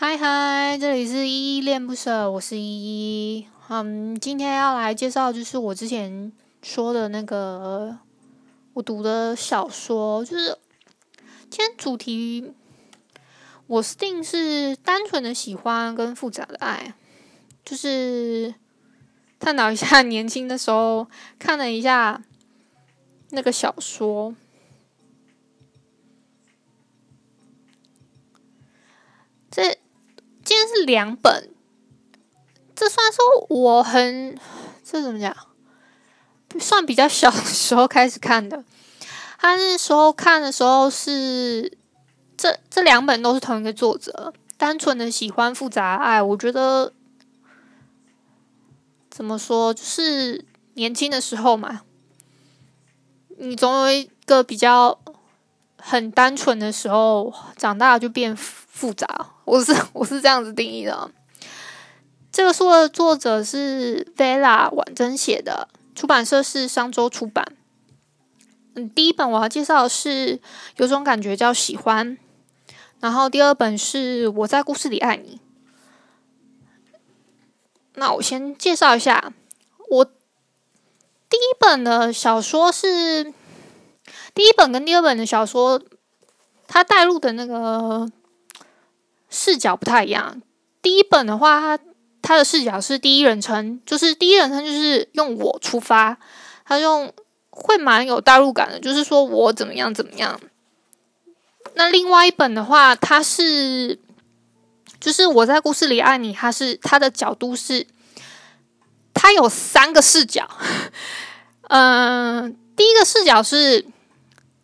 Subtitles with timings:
[0.00, 3.48] 嗨嗨，这里是依依恋不舍，我是依依。
[3.68, 6.32] 嗯，今天要来介绍就是我之前
[6.62, 7.98] 说的那个
[8.74, 10.56] 我读的小说，就是
[11.50, 12.52] 今天主题
[13.66, 16.94] 我是定是单纯的喜欢跟复杂的爱，
[17.64, 18.54] 就是
[19.40, 21.08] 探讨一下 年轻的时候
[21.40, 22.22] 看了一下
[23.30, 24.32] 那个小说。
[30.58, 31.50] 天是两本，
[32.74, 34.36] 这算是我很，
[34.84, 35.36] 这怎么讲？
[36.58, 38.64] 算比较小的时候开始看的。
[39.38, 41.78] 他那时候看的时候是
[42.36, 46.20] 这这两本都是同一个作者，单纯的喜欢复杂爱。
[46.20, 46.92] 我觉得
[49.08, 51.82] 怎么说，就是年轻的时候嘛，
[53.38, 54.98] 你总有一个比较
[55.78, 59.30] 很单纯的时候，长大就变复杂。
[59.48, 61.10] 我是 我是这样子定义的。
[62.30, 67.56] 这个书的作者是 Vera 婉珍写的，出版社是商周出版。
[68.74, 70.38] 嗯，第一本我要介绍的是
[70.76, 72.18] 有种感觉叫喜欢，
[73.00, 75.40] 然后第二本是我在故事里爱你。
[77.94, 79.32] 那我先介绍一下，
[79.88, 83.24] 我第一本的小说是
[84.34, 85.82] 第一本跟第二本的小说，
[86.66, 88.12] 它带入的那个。
[89.28, 90.40] 视角不太一样。
[90.80, 91.82] 第一本的话，它
[92.22, 96.16] 它的视角是第一人称，就是第一人称就是用我出发，
[96.64, 97.12] 它用
[97.50, 100.40] 会蛮有代入感的，就是说我怎么样怎么样。
[101.74, 103.98] 那另外一本的话，它是
[105.00, 107.86] 就是我在故事里爱你，它是它的角度是，
[109.12, 110.48] 它有三个视角。
[111.68, 113.84] 嗯、 呃，第一个视角是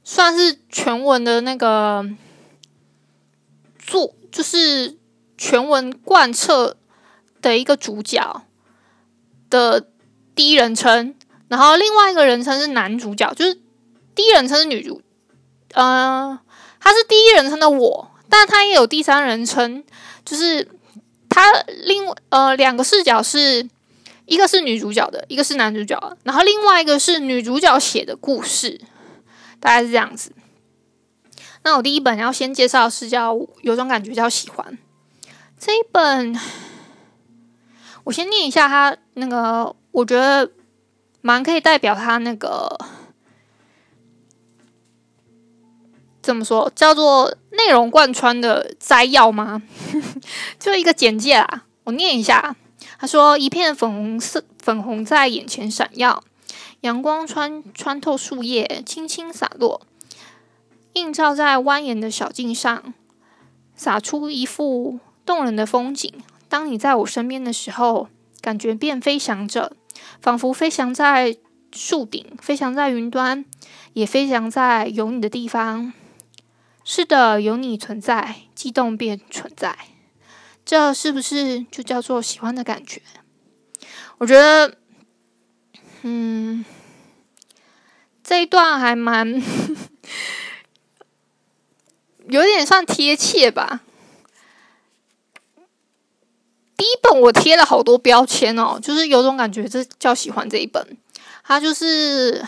[0.03, 2.09] 算是全文的那个
[3.79, 4.15] 做。
[4.35, 4.99] 就是
[5.39, 6.77] 全文贯彻
[7.41, 8.43] 的一个主角
[9.49, 9.87] 的
[10.35, 11.15] 第一人称，
[11.47, 13.55] 然后另外一个人称是男主角，就是
[14.13, 15.01] 第一人称是女主，
[15.75, 16.37] 呃，
[16.81, 19.85] 他是第一人称的我，但他也有第三人称，
[20.25, 20.69] 就是
[21.29, 21.53] 他
[21.85, 23.69] 另呃两个视角是
[24.27, 28.81] 一个是女主角的，一个是男主角，然后另外一个是女主角写的故事，
[29.61, 30.33] 大概是这样子。
[31.65, 34.79] 那我第一本要先介绍是叫有种感觉叫喜欢
[35.59, 36.39] 这一本，
[38.05, 40.53] 我先念一下它那个，我觉得
[41.23, 42.79] 蛮可以代表它那个
[46.23, 49.63] 怎么说，叫做内容贯穿的摘要吗？
[50.61, 52.55] 就一个简介啦，我念一下。
[52.99, 56.23] 他说：“一片粉红色，粉红在眼前闪耀，
[56.83, 59.81] 阳光穿穿透树叶，轻轻洒落。”
[60.95, 62.95] 映照在蜿蜒的小径上，
[63.75, 66.13] 洒出一幅动人的风景。
[66.49, 68.09] 当你在我身边的时候，
[68.41, 69.77] 感觉便飞翔着，
[70.21, 71.37] 仿佛飞翔在
[71.73, 73.45] 树顶，飞翔在云端，
[73.95, 75.93] 也飞翔在有你的地方。
[76.85, 79.77] 是的，有你存在，悸动便存在。
[80.65, 83.03] 这是不是就叫做喜欢的感觉？
[84.19, 84.77] 我觉得，
[86.03, 86.65] 嗯，
[88.23, 89.43] 这一段还蛮。
[92.29, 93.81] 有点算贴切吧。
[96.77, 100.97] 第一本我贴了好多标签哦，就是有种感觉，这叫喜欢这一本。
[101.45, 102.45] 它就是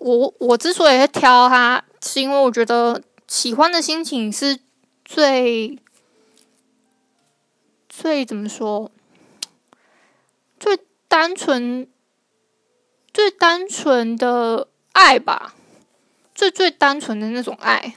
[0.00, 4.58] 我我之所以会挑它，是因为我觉得喜欢的心情是
[5.04, 5.78] 最
[7.88, 8.90] 最怎么说，
[10.58, 11.88] 最单纯、
[13.12, 15.54] 最单纯的爱吧。
[16.34, 17.94] 最最单纯的那种爱，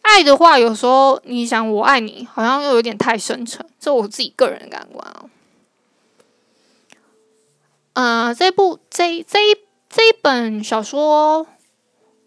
[0.00, 5.28] 爱的话，有时候你想我爱你，好像又有点太深沉，这我自己个人的感官哦。
[7.92, 9.54] 嗯、呃，这部这这一
[9.90, 11.46] 这一本小说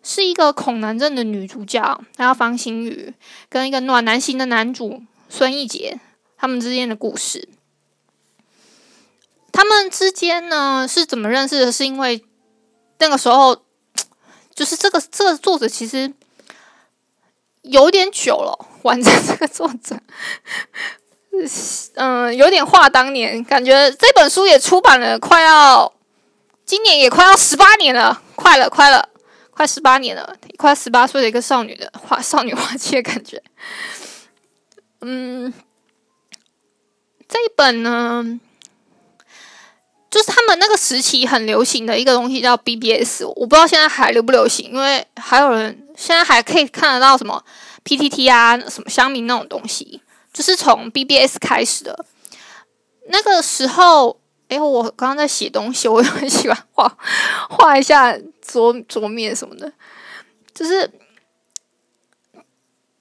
[0.03, 3.11] 是一个恐男症的女主角，然后方心宇
[3.49, 5.99] 跟一个暖男型的男主孙艺杰
[6.37, 7.49] 他们之间的故事。
[9.51, 11.71] 他们之间呢是怎么认识的？
[11.71, 12.23] 是因为
[12.99, 13.65] 那个时候。
[14.55, 16.11] 就是这个这个作者其实
[17.61, 19.99] 有点久了，完成这个作者，
[21.95, 25.93] 嗯，有点话当年，感觉这本书也出版了，快要
[26.65, 29.09] 今年也快要十八年了，快了，快了，
[29.51, 33.43] 快十八年了，快十八岁的一个少女的花少女花期的感觉，
[35.01, 35.53] 嗯，
[37.27, 38.39] 这一本呢。
[40.15, 47.43] 就是他们那个时期很流行的一个东西叫 BBS，我不知道现在还流不流行，因为还有人现在还可以看得到什么
[47.83, 49.99] PTT 啊，什么乡民那种东西，
[50.31, 52.05] 就是从 BBS 开始的。
[53.09, 54.17] 那个时候，
[54.47, 56.97] 哎，我刚刚在写东西，我很喜欢画
[57.49, 59.69] 画一下桌桌面什么的，
[60.53, 60.89] 就是。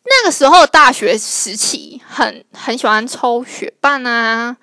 [0.06, 4.54] 那个时候大学时期很很喜欢抽雪棒啊，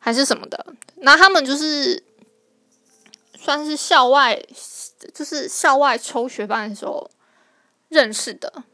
[0.00, 0.66] 还是什么的。
[1.00, 2.02] 那他们就是
[3.34, 4.40] 算是校外，
[5.12, 7.10] 就是校外抽学班的时候
[7.88, 8.64] 认识的。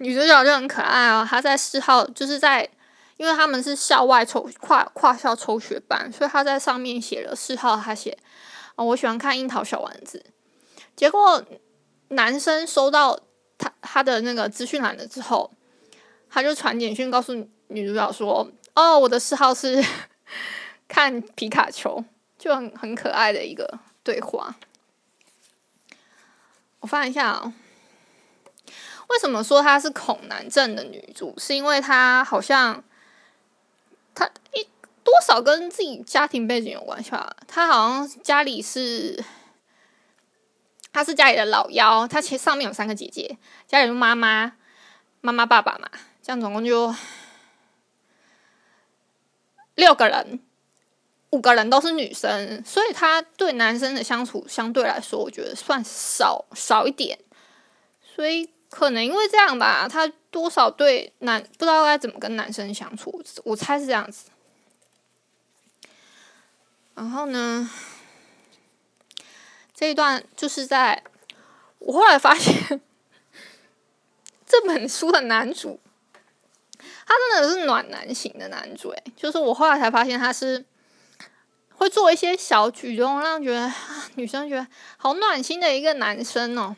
[0.00, 2.68] 女主角就很可爱啊，她在四号，就是在，
[3.16, 8.16] 因为他们是校外抽跨跨校抽学班，所以她在上面写了四号，她写
[8.74, 10.24] 啊，我喜欢看樱桃小丸子。
[10.94, 11.44] 结果
[12.08, 13.20] 男生收到。
[13.58, 15.50] 他他的那个资讯栏了之后，
[16.28, 17.32] 他就传简讯告诉
[17.68, 19.82] 女主角说：“哦，我的四号是
[20.88, 22.04] 看皮卡丘，
[22.38, 24.56] 就很很可爱的一个对话。”
[26.80, 27.52] 我翻一下啊、哦，
[29.08, 31.34] 为什么说她是恐男症的女主？
[31.38, 32.82] 是因为她好像
[34.14, 34.68] 她一
[35.02, 37.36] 多少跟自己家庭背景有关系吧？
[37.46, 39.24] 她好像家里是。
[40.92, 43.36] 他是家里的老幺，他其实上面有三个姐姐，
[43.66, 44.56] 家里有妈妈、
[45.20, 45.90] 妈妈、爸爸嘛，
[46.22, 46.94] 这样总共就
[49.74, 50.40] 六个人，
[51.36, 57.18] 五个人都是女生，所以他对男生的相处相对来说，我觉得算少少一点，
[58.14, 64.30] 所以可能因为这样吧，他多少对男不知道该怎么跟男生相处，我猜是这样子。
[66.94, 67.68] 然后呢？
[69.74, 71.04] 这一段就是在
[71.80, 72.80] 我后来发现，
[74.46, 75.78] 这本书的男主，
[76.78, 80.64] 他真的是暖男型的男主诶，就是我后来才发现他是
[81.76, 83.70] 会做一些小举动，让觉得
[84.14, 86.74] 女生觉得好暖心的一个男生哦。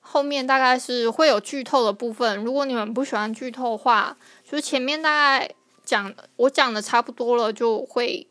[0.00, 5.54] 后面大概是会有剧透的部分，如果你们不喜欢剧透的话，就是前面大概
[5.84, 8.26] 讲我讲的差不多了，就会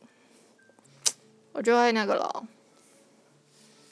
[1.52, 2.48] 我就会那个了。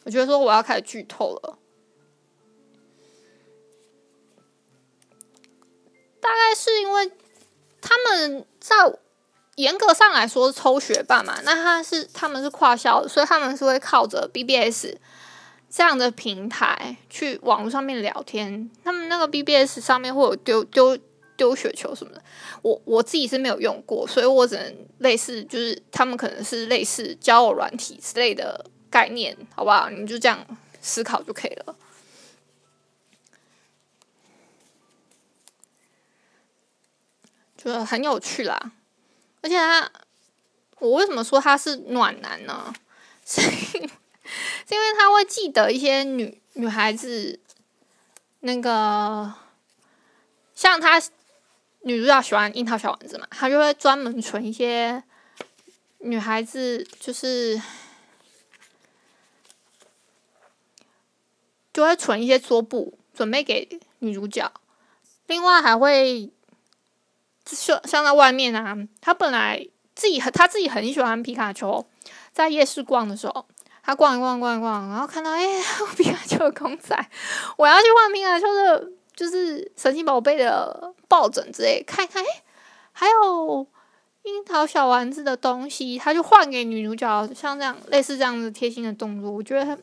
[0.03, 1.57] 我觉得说我要开始剧透了，
[6.19, 7.11] 大概是因为
[7.81, 8.75] 他们在
[9.55, 14.95] 严格上来说是抽学霸嘛，那他是他们是跨校，所以他们是会靠着 BBS
[15.69, 18.69] 这样的平台去网络上面聊天。
[18.83, 20.97] 他们那个 BBS 上面会有丢丢
[21.35, 22.23] 丢雪球什么的，
[22.61, 28.65] 我我自己是没有用过，所以我只能类似就是他们可能是类似交友软体之类的。
[28.91, 29.89] 概念好不好？
[29.89, 30.45] 你就这样
[30.81, 31.75] 思考就可以了，
[37.57, 38.73] 觉得很有趣啦。
[39.41, 39.91] 而且他，
[40.79, 42.73] 我为什么说他是暖男呢？
[43.25, 47.39] 是因为，他会记得一些女女孩子，
[48.41, 49.33] 那个
[50.53, 51.01] 像他
[51.81, 55.03] 女主角喜欢樱桃小丸子嘛，他就会专门存一些
[55.99, 57.61] 女孩子，就是。
[61.73, 64.51] 就会存一些桌布，准备给女主角。
[65.27, 66.29] 另外还会
[67.55, 71.85] 像像在外面啊，他本来自己他自己很喜欢皮卡丘，
[72.31, 73.45] 在夜市逛的时候，
[73.83, 75.45] 他逛一逛逛一逛，然后看到哎，
[75.97, 76.95] 皮卡丘的公仔，
[77.57, 82.27] 我要去换皮卡丘的，就是神奇宝贝的抱枕之类，看一看哎，
[82.91, 83.67] 还有
[84.23, 89.77] 樱桃小丸子的东西，他就换给女主角，像这样类似这样子贴心的动作，我觉得。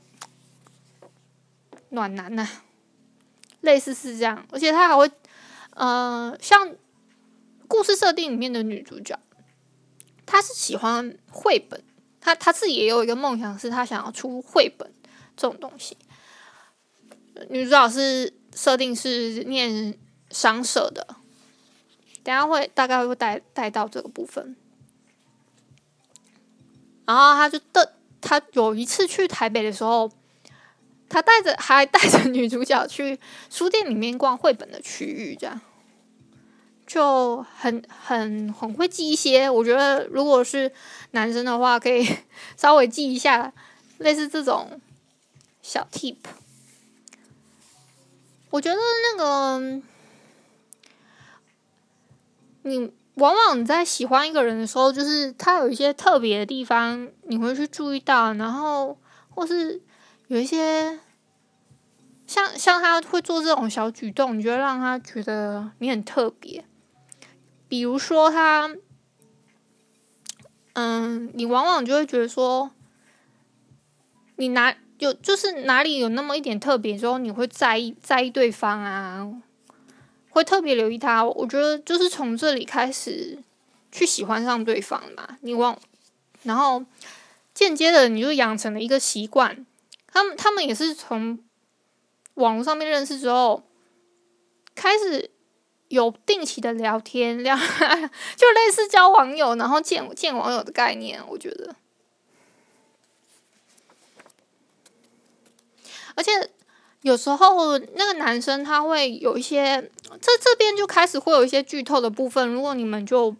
[1.91, 2.47] 暖男呐、
[3.63, 5.11] 类似是这样，而且他还会，
[5.71, 6.71] 呃，像
[7.69, 9.17] 故事设定里面的女主角，
[10.27, 11.85] 她是喜欢绘本，
[12.21, 14.91] 她她自己也有一个梦想，是她想要出绘本
[15.37, 15.97] 这种东西。
[17.51, 19.97] 女主角是设定是念
[20.31, 21.07] 商社的，
[22.25, 24.57] 等下会大概会带带到这个部分，
[27.05, 30.11] 然后他就的，他有一次去台北的时候。
[31.11, 35.59] 他带着还带着女主角去书店里面逛绘本的区域，这样
[36.89, 39.49] 就很很很会记一些。
[39.49, 40.73] 我觉得如果是
[41.13, 42.05] 男生的话，可以
[42.59, 43.53] 稍微记一下
[43.99, 44.81] 类似这种
[45.63, 46.17] 小 tip。
[48.51, 49.83] 我觉得那个
[52.63, 58.99] 你往往在喜欢一个人的时候，就是他有一些特别的地方，你会去注意到，然后
[59.31, 59.81] 或是。
[60.29, 61.01] 有一些
[62.27, 66.63] 像像他会做这种小举动，你就会让他觉得你很特别。
[67.69, 68.75] 比如说他，
[70.73, 72.71] 嗯，你往往就会觉得说，
[74.37, 79.31] 你哪有就是哪里有那么一点特别之后，你会在意在意对方啊，
[80.31, 81.25] 会特别留意他。
[81.25, 83.39] 我觉得就是从这里开始
[83.93, 85.79] 去喜欢上对方嘛，你往
[86.45, 86.85] 然后
[87.53, 89.67] 间接的你就养成了一个习惯。
[90.07, 91.39] 他们他们也是从
[92.35, 93.63] 网络上面认识之后，
[94.75, 95.31] 开始
[95.89, 97.57] 有定期的聊天，聊
[98.37, 101.75] 就类似交网友，然后见见网友的概念，我觉得。
[106.15, 106.51] 而且
[107.03, 109.81] 有时候那个男生他会有一些，
[110.21, 112.49] 这这边就开始会有一些剧透的部分。
[112.49, 113.35] 如果你们就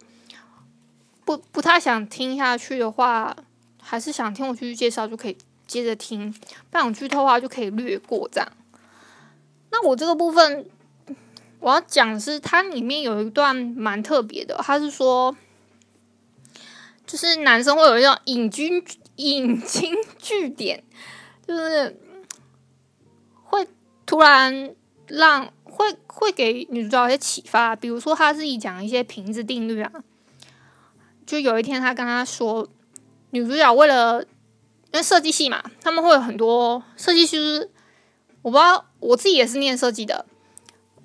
[1.25, 3.35] 不不太想听下去的话，
[3.81, 5.37] 还是想听我继续介绍，就可以
[5.67, 6.31] 接着听。
[6.71, 8.49] 不想剧透的话，就可以略过这样。
[9.71, 10.65] 那我这个部分
[11.59, 15.35] 我要讲是，它里面有一段蛮特别的，他是说，
[17.05, 18.83] 就是男生会有一种引经
[19.15, 20.83] 引经据典，
[21.47, 21.99] 就是
[23.43, 23.67] 会。
[24.05, 24.73] 突然
[25.05, 29.91] 让会会给女主角一些启发，比如说他自己讲一些瓶子定律啊。
[31.27, 32.67] 就有一天他跟他说，
[33.29, 37.69] 女主角为了因为设计系嘛，他们会有很多设计师，
[38.41, 40.25] 我不知道我自己也是念设计的，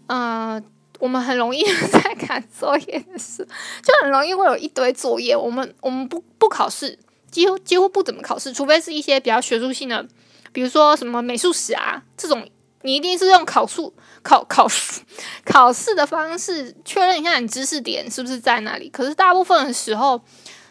[0.07, 0.63] 呃，
[0.99, 3.49] 我们很容易 在赶作业的时候，
[3.83, 5.37] 就很容易会有一堆作业。
[5.37, 6.99] 我们我们不不考试，
[7.31, 10.07] 几乎几乎不怎么考试，除非是一些比较学术性的，
[10.53, 12.49] 比如说什么美术史啊这种。
[12.87, 15.01] 你一定是用考数考考试
[15.43, 18.91] 考试的方式确认一下你知识点是不是在那里。
[18.91, 20.21] 可是大部分的时候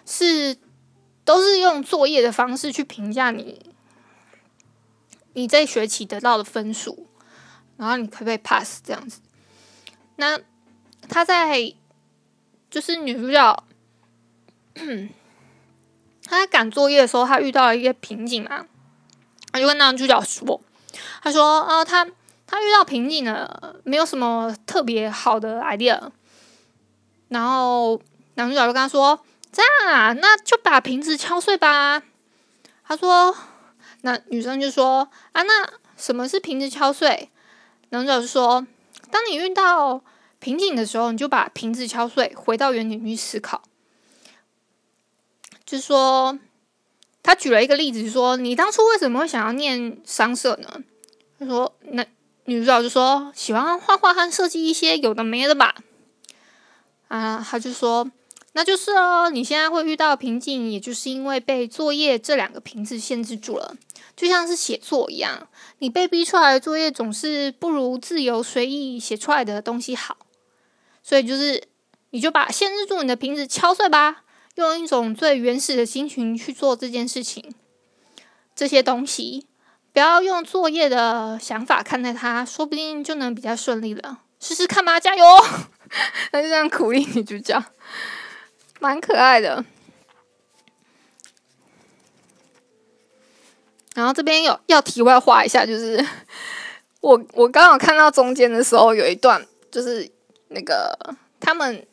[0.06, 0.56] 是
[1.26, 3.60] 都是用作业的方式去评价你
[5.34, 7.08] 你这学期得到的分数，
[7.84, 9.20] 然后你可不可以 pass 这样子。
[10.16, 10.40] 那
[11.10, 11.74] 他在
[12.70, 13.64] 就是女主角，
[16.24, 18.66] 他在赶作业的时候，他遇到了一些瓶颈嘛，
[19.52, 20.62] 他就跟男主角说。
[21.22, 22.08] 他说：“啊，他
[22.48, 26.10] 他遇到瓶颈了，没有什么特别好的 idea。
[27.28, 28.02] 然后
[28.36, 29.20] 男主角就跟他说
[29.52, 32.02] ：‘这样啊，那就把瓶子敲碎吧。’
[32.88, 33.36] 他说
[34.04, 37.30] ：‘那女生就说：‘啊，那什么是瓶子敲碎？’
[37.94, 38.66] 男主角就说
[39.12, 40.04] ：‘当你遇到
[40.40, 43.62] 瓶颈的时候，你就把瓶子敲碎，回到原点去思考。’
[45.66, 46.38] 就说。”
[47.26, 50.82] 他举了一个例子，说：“你当初为什么会想要念商社呢？”
[51.40, 52.06] 他说：“那
[52.44, 55.74] 女主角就说喜欢画画和设计一些有的没的吧。”
[57.08, 58.12] 啊，他就说
[58.54, 63.76] ：“那就是哦，你现在会遇到瓶颈，也就是因为被作业这两个瓶子限制住了，
[64.16, 65.48] 就像是写作一样，
[65.80, 70.18] 你被逼出来的作业总是不如自由随意写出来的东西好，
[71.04, 71.64] 所以就是
[72.12, 74.22] 你就把限制住你的瓶子敲碎吧。”
[74.56, 77.56] 用一种最原始的心情去做这件事情，
[78.56, 79.48] 这些东西
[79.92, 84.20] 不要用作业的想法看待它，说不定就能比较顺利了。
[84.40, 85.26] 试试看吧，加油！
[86.32, 87.60] 他就这样鼓励女主角，
[88.84, 89.64] 蛮可爱的。
[93.96, 96.06] 然后这边有要题外话一下，就是
[97.00, 100.12] 我我刚好看到中间的时候有一段，就是
[100.50, 100.98] 那个
[101.40, 101.88] 他们。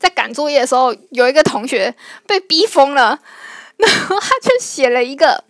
[0.00, 1.92] 在赶作业的时候，有一个同学
[2.24, 3.18] 被逼疯了，
[3.76, 5.42] 然后他就写了一个，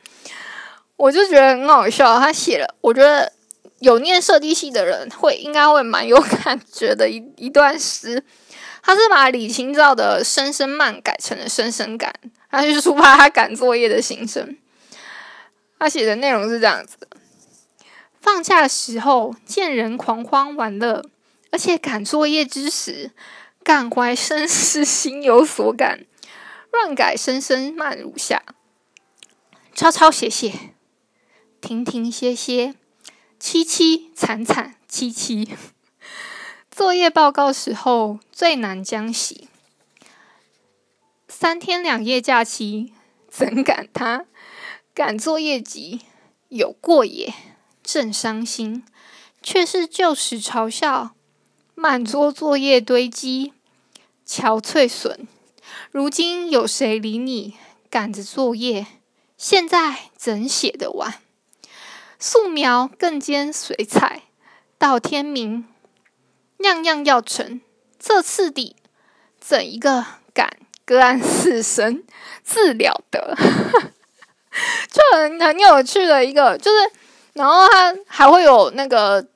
[0.96, 2.18] 我就觉得很好笑。
[2.18, 3.30] 他写了，我觉得
[3.80, 8.25] 有念设计系的人会应该会蛮有感觉的一一段诗。
[8.88, 12.11] 他是把李清照的《声声慢》改成了《声声赶》，
[12.50, 14.57] 他就抒发他赶作业的心声。
[15.78, 17.07] 他写的内容是这样子的：
[18.18, 21.04] 放假的时候，见人狂欢玩乐，
[21.50, 23.11] 而且赶作业之时。
[23.62, 26.07] 感怀身世，心有所感，
[26.73, 28.42] 乱改声声慢如下，
[29.75, 30.50] 抄抄写写，
[31.61, 32.75] 停停歇歇，
[33.38, 35.50] 凄凄惨惨戚戚。
[36.78, 39.49] 作业报告时候最难将息，
[41.26, 42.92] 三天两夜假期
[43.28, 44.26] 怎赶他？
[44.94, 46.02] 赶作业急，
[46.50, 47.35] 有过也，
[47.82, 48.85] 正伤心，
[49.42, 51.16] 却是旧时嘲笑，
[51.75, 53.52] 满桌作业堆积。
[54.25, 55.26] 憔悴损，
[55.90, 57.54] 如今有谁理你？
[57.90, 58.87] 赶着作业，
[59.37, 61.14] 现在怎写得完？
[62.20, 64.23] 素描更兼水彩，
[64.78, 65.66] 到天明，
[66.58, 67.60] 样样要成。
[67.98, 68.76] 这次底，
[69.40, 70.48] 怎一个赶
[70.84, 72.04] 个案死神，
[72.42, 73.36] 自了得，
[74.90, 76.90] 就很很有趣的一个，就是，
[77.34, 79.26] 然后他还会有那个。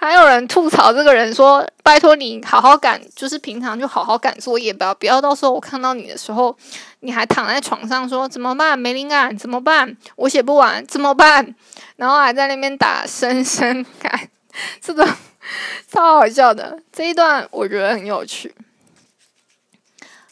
[0.00, 6.56] 还有人吐槽这个人说：“拜托你好好赶，就是平常就好好赶作业吧，不要到时候我看到你的时候，
[7.00, 8.78] 你还躺在床上说怎么办？
[8.78, 9.96] 没灵感怎么办？
[10.14, 11.52] 我写不完怎么办？
[11.96, 14.28] 然后还在那边打深深感，
[14.80, 15.04] 这个
[15.90, 16.80] 超好笑的。
[16.92, 18.54] 这一段我觉得很有趣。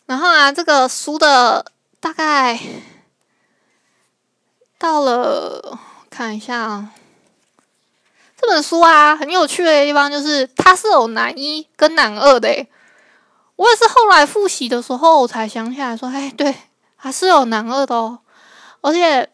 [0.06, 2.58] 然后啊，这个书的大概
[4.78, 5.78] 到了，
[6.10, 6.92] 看一下啊。
[8.38, 12.66] 这本书啊，很有趣的地方就是它是有男一跟男二的。
[13.56, 16.54] 我也是后来复习的时候，才想起来说，哎，对，
[16.94, 18.18] 还是有男二的哦。
[18.82, 19.28] 而且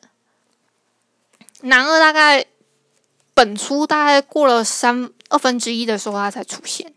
[1.63, 2.47] 男二大概
[3.35, 6.93] 本书大概过了三二分之一的时候，他才出现。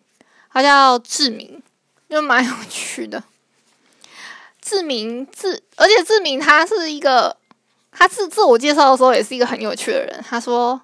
[0.52, 1.64] 他叫志明，
[2.10, 3.24] 就蛮有趣的。
[4.62, 7.38] 志明志，而且志明他是一个，
[7.92, 10.24] 他自自我介绍的时候也是一个很有趣的人。
[10.28, 10.82] 他说。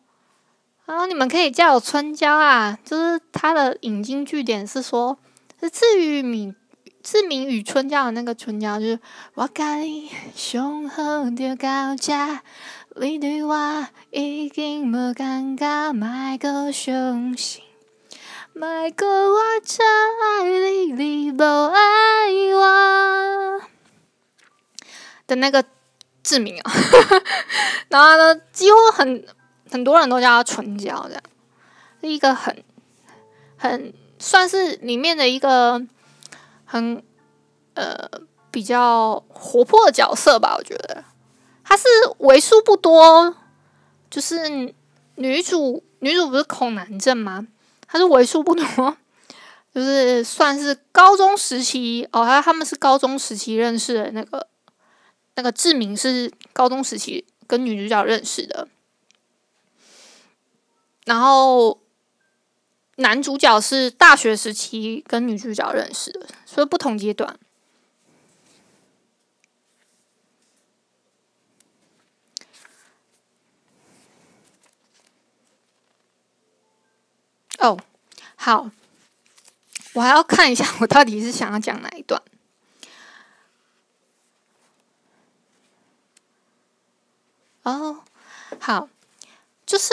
[0.87, 5.17] 啊你们可以叫我春娇啊，就是他的引经据典是说，
[5.61, 6.53] 是志于名
[7.01, 8.99] 志明与春娇的那个春娇，就是
[9.35, 12.43] 我跟你雄厚的高架，
[12.95, 17.63] 你对我已经无感觉，买个相信，
[18.53, 21.79] 买个我再爱你，你不爱
[22.53, 23.61] 我
[25.27, 25.63] 的那个
[26.21, 26.71] 志明啊，
[27.89, 29.25] 然后呢，几乎很。
[29.71, 31.23] 很多人都叫他春娇，这样
[32.01, 32.61] 是一个很
[33.55, 35.81] 很算是里面的一个
[36.65, 37.01] 很
[37.75, 37.95] 呃
[38.51, 40.55] 比较活泼的角色吧。
[40.57, 41.05] 我觉得
[41.71, 41.87] 他是
[42.17, 43.33] 为数不多，
[44.09, 44.75] 就是
[45.15, 47.47] 女主女主不是恐男症吗？
[47.87, 48.97] 他是为数不多，
[49.73, 54.45] 就是算是高中时期哦，他他们是高中时期认识的那个
[55.35, 58.67] 那个志明是高中时期跟女主角认识的。
[61.05, 61.79] 然后
[62.97, 67.39] 男主角是大学时期跟女主角认识的，所以不同阶段。
[77.61, 77.79] 哦，
[78.35, 78.69] 好，
[79.93, 82.21] 我还要看一下 我到底是想要讲哪一段。
[87.63, 88.03] 哦，
[88.59, 88.89] 好，
[89.65, 89.91] 就是。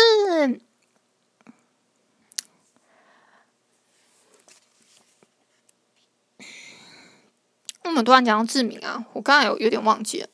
[7.85, 10.29] 我们突然讲到志明啊，我刚才有有点忘记了，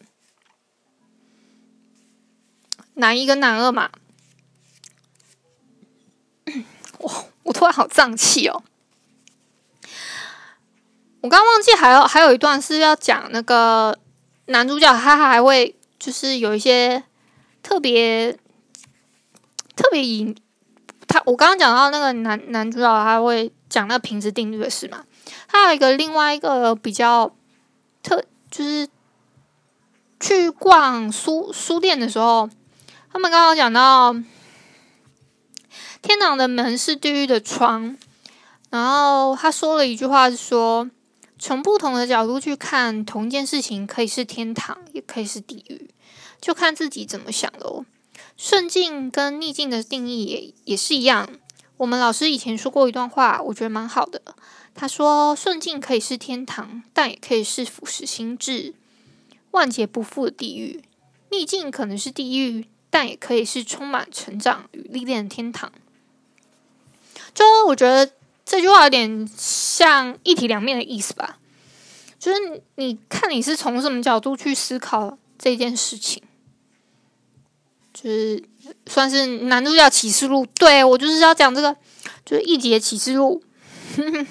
[2.94, 3.90] 男一跟男二嘛，
[7.42, 8.62] 我突然好胀气哦！
[11.20, 13.98] 我刚忘记还有还有一段是要讲那个
[14.46, 17.02] 男主角，他还会就是有一些
[17.62, 18.32] 特别
[19.76, 20.36] 特别引
[21.06, 25.04] 他，我刚刚讲到那个男男主角，他会讲那个平值定律的事嘛，
[25.48, 27.34] 他有一个另外一个比较。
[28.06, 28.86] 特就是
[30.20, 32.50] 去逛书书店的时候，
[33.10, 34.14] 他们刚刚讲到
[36.04, 37.96] 天堂的门是地狱的窗，
[38.68, 40.90] 然后他说了一句话是说，
[41.38, 45.88] 从不同的角度去看同一件事情，可以是天堂，也可以是地狱，
[46.42, 47.86] 就看自己怎么想喽。
[48.36, 51.26] 顺境跟逆境的定义也也是一样。
[51.78, 54.20] 我们老师以前说过一段话，我觉得蛮好的。
[54.74, 58.74] 他说：“顺境可以是天堂，但也可以是腐蚀心智、
[59.52, 60.82] 万劫不复的地狱；
[61.30, 65.72] 逆境可能是地狱，但也可以是充满成长与历练的天堂。”
[67.34, 68.10] 就我觉得
[68.46, 71.38] 这句话有点像一体两面的意思吧。
[72.18, 76.22] 就是你看你是从什么角度去思考这件事情，
[77.92, 78.42] 就是
[78.86, 80.46] 算是男主角启示录。
[80.54, 81.76] 对，我就是要讲这个，
[82.24, 83.42] 就是一节启示录。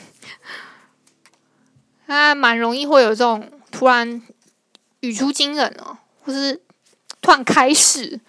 [2.08, 4.22] 他蛮容易会有这种突然
[5.02, 6.62] 语出惊人哦，或是
[7.22, 8.20] 突然开始，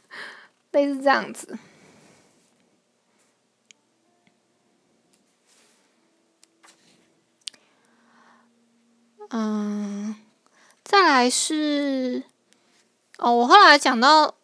[0.72, 1.58] 类似这样子。
[9.30, 10.16] 嗯，
[10.84, 12.22] 再来是
[13.18, 14.34] 哦，我后来讲到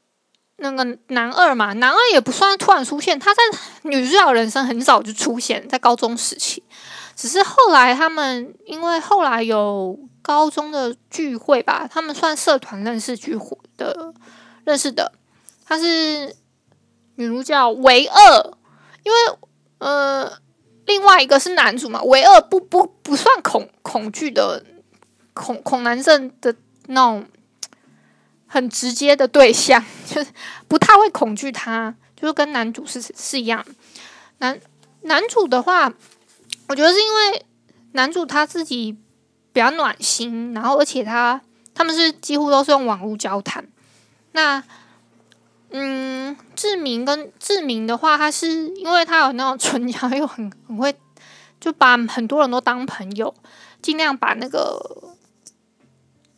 [0.57, 3.43] 那个男二嘛，男二也不算突然出现，他在
[3.83, 6.63] 女主角人生很早就出现在高中时期。
[7.17, 14.13] 只是后来他们因为后来有高中的聚会吧，他们算社团认识聚会的
[14.65, 15.13] 认识的。
[15.65, 16.35] 他是
[17.15, 18.53] 女主角唯二，
[19.05, 19.39] 因为
[19.79, 20.31] 呃
[20.87, 24.65] 另外一个是男主嘛，唯二不不不算恐恐惧的
[25.35, 26.55] 恐恐男症的
[26.87, 27.27] 那种
[28.47, 30.31] 很直接的对象， 就是
[30.67, 33.63] 不太会恐惧他，就是跟男主是是一样。
[34.39, 34.59] 男
[35.03, 35.93] 男主的话。
[36.67, 37.45] 我觉得是因为
[37.93, 38.91] 男主他自己
[39.53, 41.39] 比较暖心，然后而且他
[41.75, 43.63] 他们是几乎都是用网络交谈。
[44.33, 44.65] 那，
[45.69, 50.97] 嗯，志明跟志明的话，他是因为他有那种纯良又很很会，
[51.61, 53.35] 就把很多人都当朋友，
[53.83, 55.04] 尽量把那个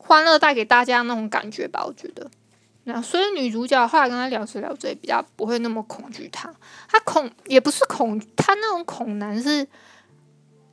[0.07, 2.31] 欢乐带给大家那种感觉吧，我觉得。
[2.85, 6.55] 那所以女主角后来跟他聊着聊着，也比较不会那么恐惧他。
[6.89, 9.67] 他恐也不是恐，他那种恐男是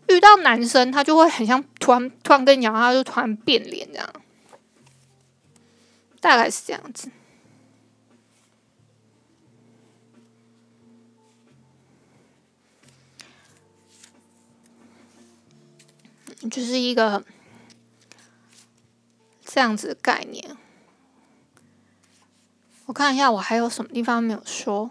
[0.08, 4.08] 遇到男生，他就会很像突然突然跟你讲，他就突然变脸这样，
[6.22, 7.10] 大概是这样子。
[16.52, 17.24] 就是一个
[19.54, 20.58] 这样子的概念。
[22.88, 24.90] 我看一下，我还有什么地方没有说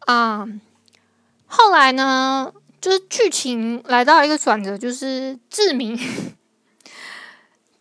[0.00, 0.46] 啊？
[1.46, 5.96] 后来呢，就是剧情来到一个转折，就是志明，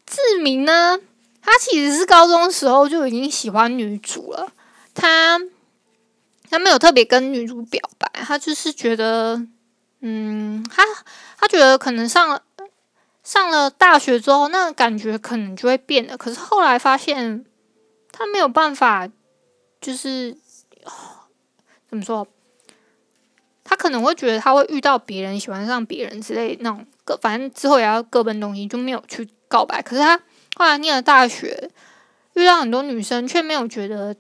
[0.05, 0.97] 志明呢，
[1.41, 4.53] 他其实是高中时候就已经喜欢女主了。
[4.93, 5.41] 他
[6.49, 9.45] 他没有特别跟女主表白，他就是觉得，
[9.99, 10.83] 嗯，他
[11.43, 12.41] 他觉得可能上了。
[13.21, 16.17] 上了大学之后，那个感觉可能就会变了。
[16.17, 17.45] 可是后来发现，
[18.12, 19.08] 他没有办法，
[19.79, 20.36] 就是
[21.89, 22.27] 怎么说？
[23.63, 29.82] 他可能会觉得他会遇到别人，喜欢上别人之类那种各，反正之后也要各奔东西，就没有去告白。
[29.82, 30.17] 可是他
[30.56, 31.71] 后来念了大学，
[32.34, 34.13] 遇到很多女生，却没有觉得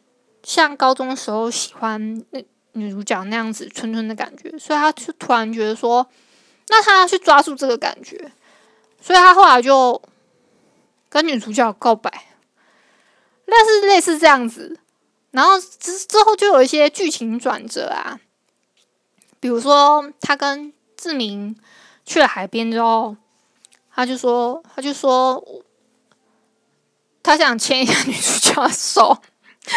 [0.43, 6.07] 像高中时候喜欢那女主角那样子纯纯的感觉，所以他就突然觉得说，
[6.73, 8.31] 那他要去抓住这个感觉。
[8.99, 10.01] 所以他后来就
[11.09, 12.09] 跟女主角告白，
[13.45, 14.79] 类似类似这样子，
[15.31, 18.19] 然后之之后就有一些剧情转折啊，
[19.41, 21.53] 比如说他跟志明
[22.05, 23.17] 去了海边之后，
[23.93, 25.43] 他就说他就说
[27.21, 29.21] 他想牵一下女主角的手，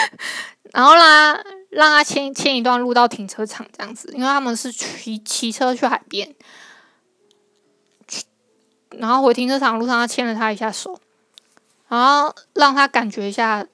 [0.73, 1.37] 然后啦
[1.71, 6.33] 让他牵牵一段路到停车场这样子，因为他们是骑骑车去海边。
[8.99, 11.01] 然后回停车场路上，他牵了他一下手，
[11.89, 13.65] 然后让他感觉一下，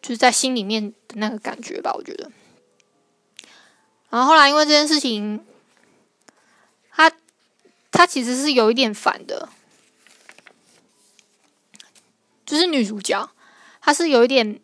[0.00, 2.30] 就是在心里面的那个感觉吧，我觉得。
[4.08, 5.44] 然后后来因为这件事情，
[6.90, 7.12] 他
[7.90, 9.48] 他其实是有一点烦的，
[12.44, 13.30] 就是女主角，
[13.80, 14.60] 她是有一点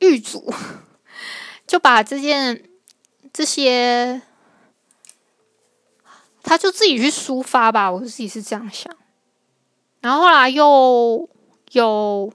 [0.00, 0.52] 狱卒，
[1.66, 2.64] 就把这件
[3.32, 4.22] 这些。
[6.42, 8.94] 他就自己去抒发吧，我自己是这样想。
[10.00, 11.28] 然后后来又
[11.72, 12.32] 有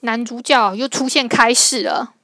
[0.00, 2.14] 男主角又出现开始了，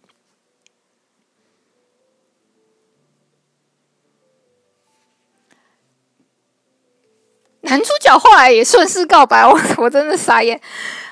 [7.62, 10.60] 男主角后来也顺势告白，我我真的傻眼。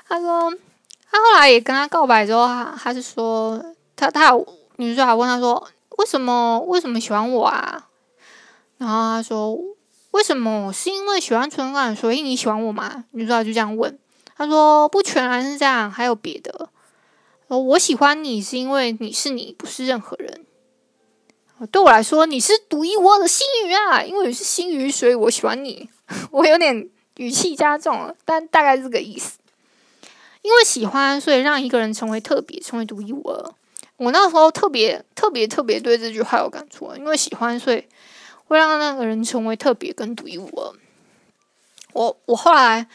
[0.08, 0.50] 他说
[1.10, 4.32] 他后来也跟他告白之后，他他就说他他
[4.76, 7.88] 女主角还问他说为什么为什么喜欢我啊？
[8.78, 9.58] 然后他说
[10.12, 10.70] ：“为什么？
[10.72, 13.98] 是因为喜欢纯感，所以你喜欢我吗？”女主角就这样问。
[14.36, 16.68] 他说：“不全然是这样，还有别的。
[17.48, 20.44] 我喜欢你是因为你是你，不是任何人。
[21.72, 24.02] 对我来说，你是独一无二的星鱼啊！
[24.02, 25.88] 因为你是星鱼，所以我喜欢你。
[26.30, 26.86] 我有点
[27.16, 29.38] 语气加重了，但大概这个意思。
[30.42, 33.54] 因为喜欢，所以让一个人成为特别，成为独一无二。
[33.96, 37.82] 我那时候特别特别特别对这句话有感触，因为喜欢，所以。”
[38.46, 40.72] 会让那个人成为特别跟独一无二。
[41.92, 42.86] 我我后来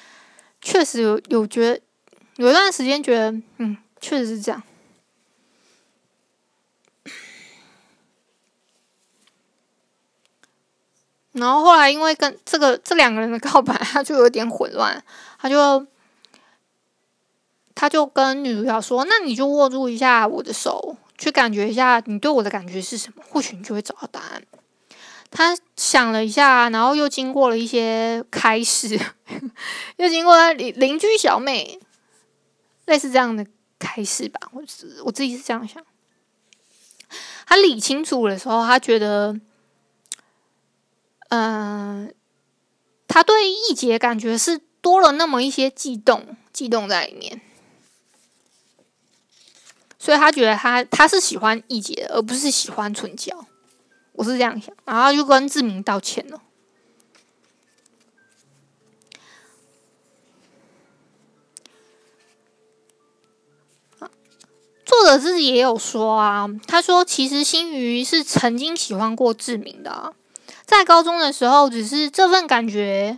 [0.61, 1.81] 确实有有觉得，
[2.35, 4.61] 有一段时间觉得，嗯，确实是这样。
[11.33, 15.03] 然后后来因为跟这个这两个人的告白，他就有点混乱，
[15.39, 15.87] 他就
[17.73, 24.43] 他就跟女主角说：“那你就握住一下我的手，去感觉一下你对我的感觉是什么，或许你就会找到答案。”
[25.31, 28.99] 他想了一下，然后又经过了一些开始，
[29.95, 31.79] 又经过邻邻居小妹
[32.85, 33.47] 类似这样的
[33.79, 34.41] 开始吧。
[34.51, 34.61] 我
[35.05, 35.81] 我自己是这样想。
[37.45, 39.39] 他理清楚的时候，他觉得，
[41.29, 42.13] 嗯、呃，
[43.07, 47.41] 他对易杰感觉是多了那么一些悸动，悸动在里面，
[49.97, 53.45] 所以他觉得他他是喜欢易杰，而不是喜欢纯娇。
[54.13, 56.41] 我是这样想，然后就跟志明道歉了。
[64.83, 70.13] 作者自己也有说啊，他说其实星鱼是曾经喜欢过志明的，
[70.65, 73.17] 在高中的时候，只是这份感觉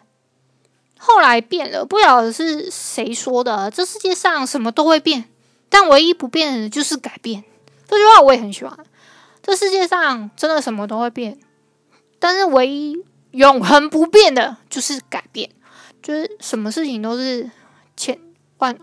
[0.97, 3.69] 后来变了，不晓得是谁说的。
[3.71, 5.27] 这世界上什么都会变，
[5.67, 7.43] 但唯一不变的就是改变。
[7.87, 8.77] 这句话我也很喜欢。
[9.43, 11.39] 这世界上真的什么都会变，
[12.17, 12.97] 但是唯一
[13.31, 15.51] 永恒不变的就是改变。
[16.01, 17.49] 就是什么事情都是
[17.95, 18.19] 千
[18.57, 18.77] 万，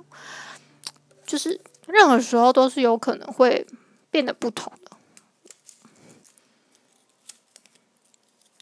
[1.26, 3.66] 就是任何时候都是有可能会
[4.10, 4.96] 变得不同的。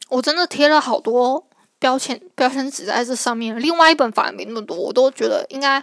[0.09, 1.47] 我真的贴了好多
[1.79, 5.81] 标签标签纸在这上面，另外一本反而没那么多，我都觉得应该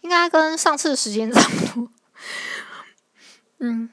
[0.00, 1.90] 应该跟上次的时间差不多。
[3.60, 3.90] 嗯，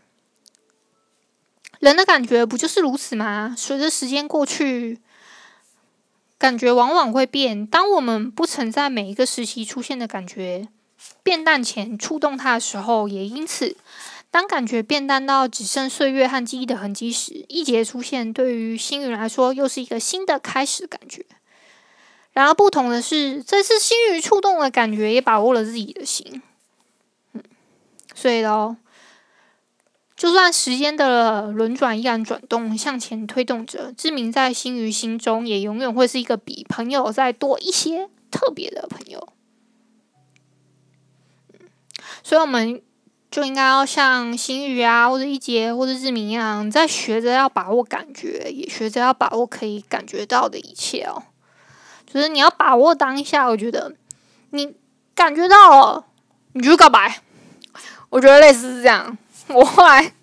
[1.83, 3.53] 人的感觉不就是如此吗？
[3.57, 4.99] 随着时间过去。
[6.37, 7.65] 感觉往往会变。
[7.65, 10.67] 当我们不曾在每一个时期出现的感觉
[11.21, 13.77] 变淡前触动它的时候，也因此，
[14.31, 21.25] 当感觉变淡到只剩岁月和记忆的痕迹时，一节出现，对于星云来说又是一个新的开始感觉。
[22.33, 26.41] 然而不同的是，这次星云触动的感觉也把握了自己的心。
[27.33, 27.43] 嗯，
[28.15, 28.75] 所以喽。
[30.23, 39.27] 就算时间的轮转依然转动，向前推动着，志明在星宇心中也永远会是一个比朋友再多一些特别的朋友。
[42.23, 42.81] 所以我们
[43.29, 51.23] 就应该要像星宇啊，或者一杰，或者志明一样，在学着要把握感觉，也学着要把握可以感觉到的一切哦。
[52.07, 53.93] 就是你要把握当下，我觉得
[54.51, 54.73] 你
[55.13, 56.05] 感觉到了，
[56.53, 57.21] 你就告白。
[58.09, 59.17] 我觉得类似是这样。
[59.53, 60.13] 我后来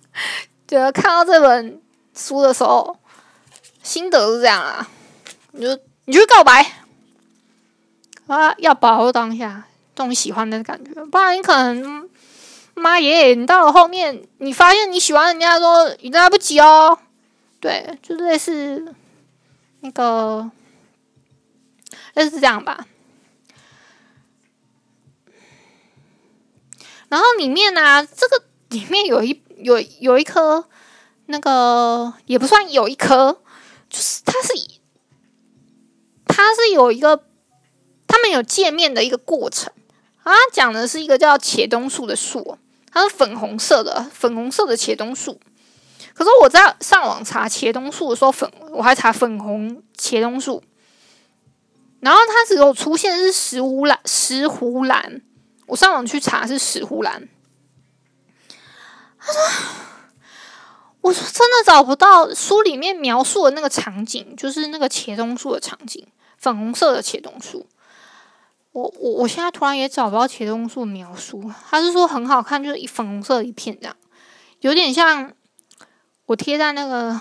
[0.67, 1.81] 觉得看到这本
[2.15, 2.97] 书的时候，
[3.83, 4.89] 心得是这样啊，
[5.53, 6.73] 你就你就告白
[8.27, 12.09] 啊，要把握当下这种喜欢的感觉，不然你可能
[12.75, 16.99] 妈耶，你到了后面，你发现你喜欢人家的时候已经来不及哦。
[17.61, 18.95] 对，就类似
[19.81, 20.51] 那个
[22.15, 22.87] 类似这样吧。
[27.09, 28.50] 然后里面呢、啊，这个。
[28.71, 30.65] 里面有一有有一颗，
[31.27, 33.41] 那个也不算有一颗，
[33.89, 34.55] 就是它是
[36.25, 37.25] 它是有一个，
[38.07, 39.73] 他们有见面的一个过程
[40.23, 42.57] 啊，讲的是一个叫茄冬树的树，
[42.93, 45.41] 它是粉红色的，粉红色的茄冬树。
[46.15, 50.63] 可是我在上网查茄冬树的时候，粉我还查粉红茄冬树，
[51.99, 55.23] 然后它只有出现是石斛兰，石斛兰，
[55.67, 57.29] 我上网去查是石斛兰。
[59.21, 59.41] 他说
[61.03, 66.07] ：“我说真的找不到书里面描述的那个场景，就是那个茄冬树的场景，
[66.39, 67.67] 粉红色的茄冬树。
[68.73, 71.53] 我我我现在突然也找不到茄冬树描述。
[71.69, 73.97] 他是说很好看，就是一粉红色一片这样，
[74.61, 75.33] 有点像
[76.27, 77.21] 我贴在那个，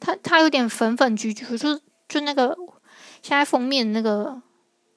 [0.00, 2.56] 它它有点粉粉橘橘，就是就那个
[3.22, 4.42] 现在封面那个。”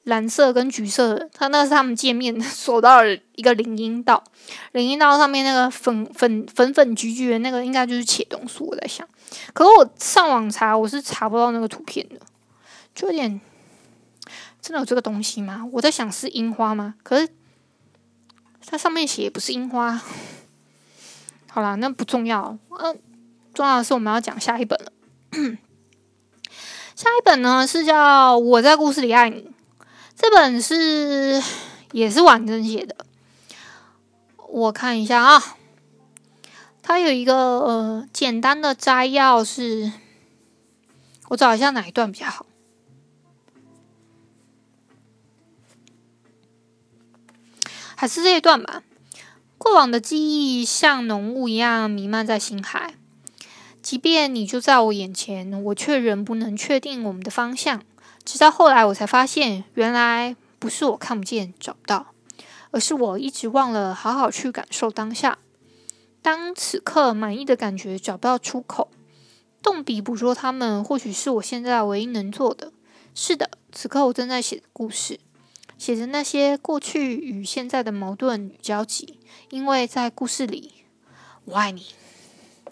[0.06, 4.24] 蓝色跟橘色的，它那是他们见面走 到了一个林荫道，
[4.72, 8.68] 林荫道上面那个粉粉粉粉橘橘的那个，应该就是茄冬树。
[8.68, 9.08] 我在想，
[9.54, 12.18] 可是我上网查，我是查不到那个图片的，
[12.94, 13.42] 就有点
[14.62, 15.68] 真的有这个东西吗？
[15.74, 16.96] 我在想是樱花吗？
[17.02, 17.28] 可是
[18.66, 20.00] 它上面写不是樱花。
[21.50, 23.00] 好啦，那不重要，嗯，
[23.56, 24.92] 重要的是我们要讲下一本了。
[26.96, 29.42] 下一本呢是叫《我在故事里爱你》。
[30.16, 31.44] 这本是
[31.92, 33.06] 也是婉珍写的，
[34.50, 35.58] 我看一下啊，
[36.82, 39.92] 它有一个呃简单的摘要是，是
[41.28, 42.46] 我找一下哪一段比较好，
[47.96, 48.84] 还是这一段吧。
[49.58, 52.96] 过往的记忆像浓雾一样弥漫在心海，
[53.82, 57.84] 即便你就在我眼前，我却仍不能确定我们的方向。
[58.26, 62.08] 直到后来，我才发现，原来不是我看不见、找不到，
[62.72, 65.38] 而是我一直忘了好好去感受当下。
[66.24, 68.90] 当此刻满意的感觉找不到出口，
[69.62, 72.74] 动笔捕捉它们，或许是我现在唯一能做的。
[73.14, 75.20] 是的，此刻我正在写故事，
[75.78, 79.20] 写着那些过去与现在的矛盾与交集。
[79.52, 80.74] 因为在故事里，
[81.46, 81.86] 我爱你。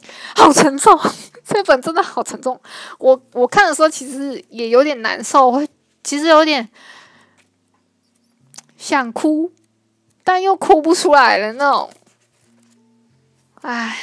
[0.36, 1.00] 好沉重，
[1.46, 2.60] 这本真的好沉重。
[2.98, 5.68] 我我看的时候其实也有点难受，会
[6.04, 6.70] 其实有点
[8.78, 9.52] 想哭，
[10.24, 11.90] 但又哭不出来的那种。
[13.62, 13.98] 唉，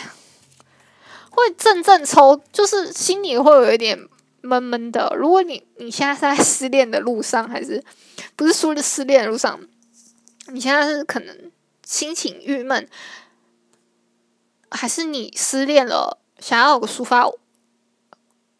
[1.30, 4.08] 会阵阵抽，就是心里会有一点
[4.40, 5.12] 闷闷的。
[5.16, 7.84] 如果你你现在是在失恋的路上，还是
[8.36, 9.60] 不是说的失恋的路上？
[10.46, 11.52] 你现在是可能
[11.84, 12.88] 心情郁闷。
[14.70, 17.26] 还是你失恋了，想要有个抒发，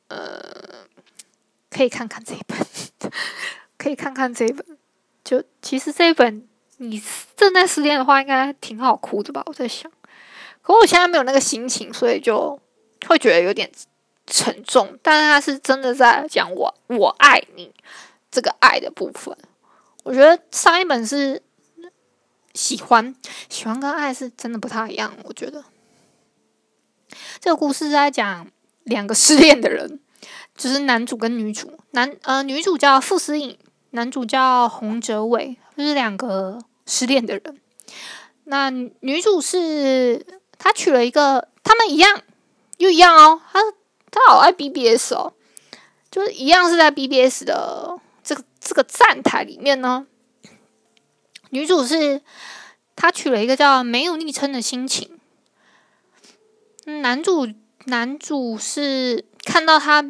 [0.09, 0.41] 呃，
[1.71, 2.59] 可以看看这一本，
[3.79, 4.65] 可以看看这一本。
[5.23, 7.01] 就其实这一本，你
[7.37, 9.43] 正在失恋的话，应该挺好哭的吧？
[9.47, 9.91] 我在想，
[10.63, 12.61] 可我现在没有那个心情，所以就
[13.07, 13.71] 会觉得有点
[14.27, 14.99] 沉重。
[15.03, 17.73] 但是他是真的在讲我我爱你
[18.31, 19.37] 这个爱的部分。
[20.03, 21.41] 我觉得上一本是
[22.55, 23.15] 喜欢，
[23.49, 25.15] 喜欢跟爱是真的不太一样。
[25.25, 25.63] 我觉得
[27.41, 28.47] 这个故事是在讲
[28.85, 30.01] 两个失恋的人。
[30.57, 33.57] 就是男主跟女主，男呃女主叫傅思颖，
[33.93, 37.59] 男主叫洪哲伟，就是两个失恋的人。
[38.45, 40.27] 那女主是
[40.59, 42.21] 她娶了一个，他们一样
[42.77, 43.61] 又一样哦，她
[44.11, 45.33] 她好爱 BBS 哦，
[46.11, 50.07] 就是一样是在 BBS 的这个这个站台里面呢。
[51.51, 52.21] 女主是
[52.95, 55.19] 她娶了一个叫没有昵称的心情，
[57.01, 57.49] 男主
[57.87, 60.05] 男主是看到他。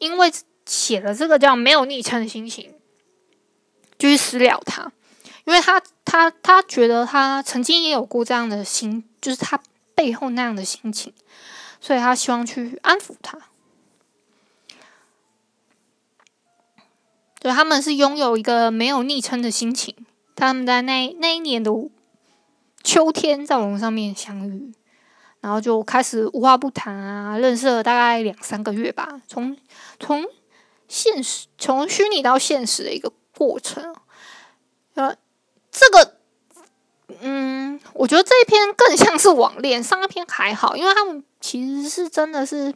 [0.00, 0.32] 因为
[0.64, 2.72] 写了这个叫没有昵称的心情，
[3.98, 4.90] 就去私了他，
[5.44, 9.60] 因为他他他觉得他曾经也有过这样的心，就是他
[9.94, 11.12] 背后那样的心情，
[11.82, 13.38] 所以他希望去安抚他。
[17.38, 19.94] 对，他们是拥有一个没有昵称的心情，
[20.34, 21.70] 他们在那那一年的
[22.82, 24.72] 秋天在网上面相遇。
[25.40, 29.56] 然后就开始无话不谈啊，认识了大概两三个月吧，从
[29.98, 30.22] 从
[30.86, 33.94] 现实从虚拟到现实的一个过程。
[34.94, 35.16] 呃，
[35.70, 36.16] 这个，
[37.20, 42.74] 嗯，我觉得这一篇更像是网恋，上一篇还好，因为他们其实是真的是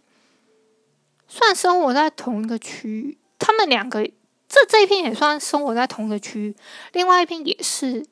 [1.29, 4.03] 算生活在同一个区域，他们两个
[4.49, 6.57] 这这一篇也算生活在同一个区域，
[6.93, 8.07] 另外一篇也是，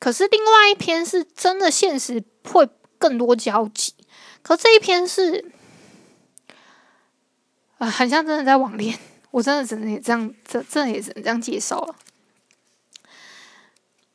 [0.00, 2.68] 可是另外一篇是真的现实会。
[3.00, 3.94] 更多交集，
[4.42, 5.50] 可这一篇是
[7.78, 8.96] 啊、很像真的在网恋。
[9.30, 11.94] 我真的只能也这样，这这也只能这样介绍了。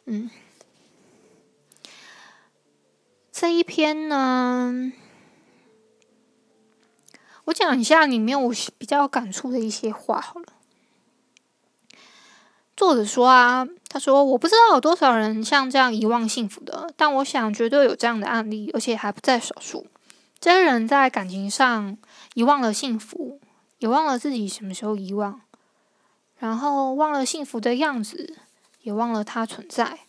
[0.06, 0.30] 嗯，
[3.32, 4.92] 这一篇呢，
[7.46, 10.54] 我讲一下里面我比较感触的一些话好了。
[12.76, 19.88] 作者说啊，他说：“我不知道有多少人像这样遗忘幸福的，但我想绝对有这样的案例，而且还不在少数。
[20.38, 21.98] 这些人在感情上
[22.34, 23.40] 遗忘了幸福，
[23.78, 25.40] 也忘了自己什么时候遗忘，
[26.40, 28.36] 然后忘了幸福的样子，
[28.82, 30.00] 也忘了它存在，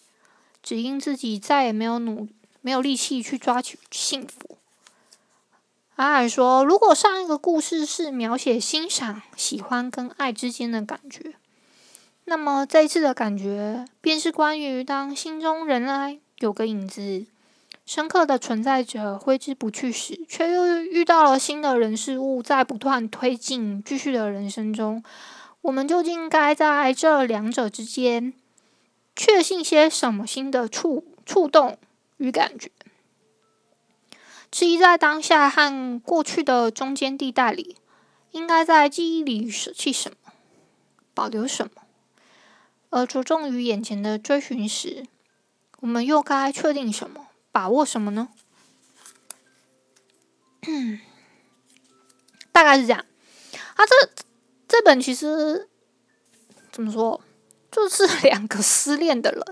[0.65, 2.27] 只因自己再也没有努
[2.63, 4.59] 没有力气去抓取幸福。”
[5.95, 11.37] 阿海说：“如果上一个故事是描写欣赏、喜欢跟爱之间的感觉。”
[12.29, 17.25] 那么这一次的感觉，便是关于当心中仍然有个影子，
[17.87, 25.05] 深刻的存在着，挥之不去时，却又遇到了新的人事物，在不断推进、继续的人生中，
[25.61, 28.35] 我们究竟该在这两者之间，
[29.15, 31.79] 确信些什么新的触触动
[32.17, 32.73] 与感觉？
[34.51, 37.77] 迟疑在当下和过去的中间地带里，
[38.33, 40.33] 应该在记忆里舍弃什么，
[41.15, 41.83] 保留什么？
[42.91, 45.05] 而着重于眼前的追寻时，
[45.81, 48.29] 我们又该确定什么、把握什么呢？
[52.53, 53.05] 大概是这样。
[53.75, 54.11] 啊，这
[54.67, 55.69] 这本其实
[56.73, 57.21] 怎么说，
[57.71, 59.43] 就是 两个失恋的人，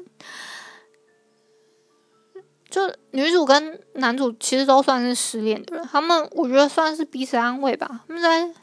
[2.70, 8.04] 就女主跟男主其实都算是失恋的人，他们我觉得算是彼此安慰吧。
[8.08, 8.54] 他们在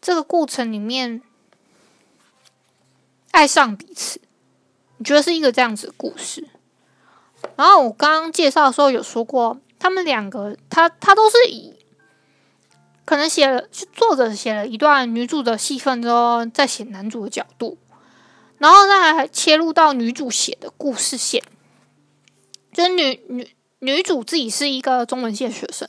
[0.00, 1.22] 这个过程里面。
[3.30, 4.20] 爱上彼此，
[4.98, 6.46] 你觉得是一个这样子的故事？
[7.56, 11.74] 然后我刚刚介绍的时候有说过，他们两个，他他都是以
[13.04, 17.78] 可能写了是作者写了一段女主的戏份之后，再写男主的角度，
[18.58, 21.42] 然后再还切入到女主写的故事线。
[22.72, 25.88] 就是女女女主自己是一个中文系的学生，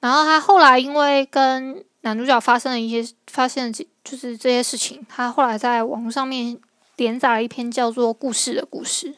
[0.00, 3.72] 然后她后来因为跟男主角发生了一些发现。
[4.08, 6.56] 就是这些事情，他后来在网络上面
[6.94, 9.16] 连载了一篇叫做《故事》的故事。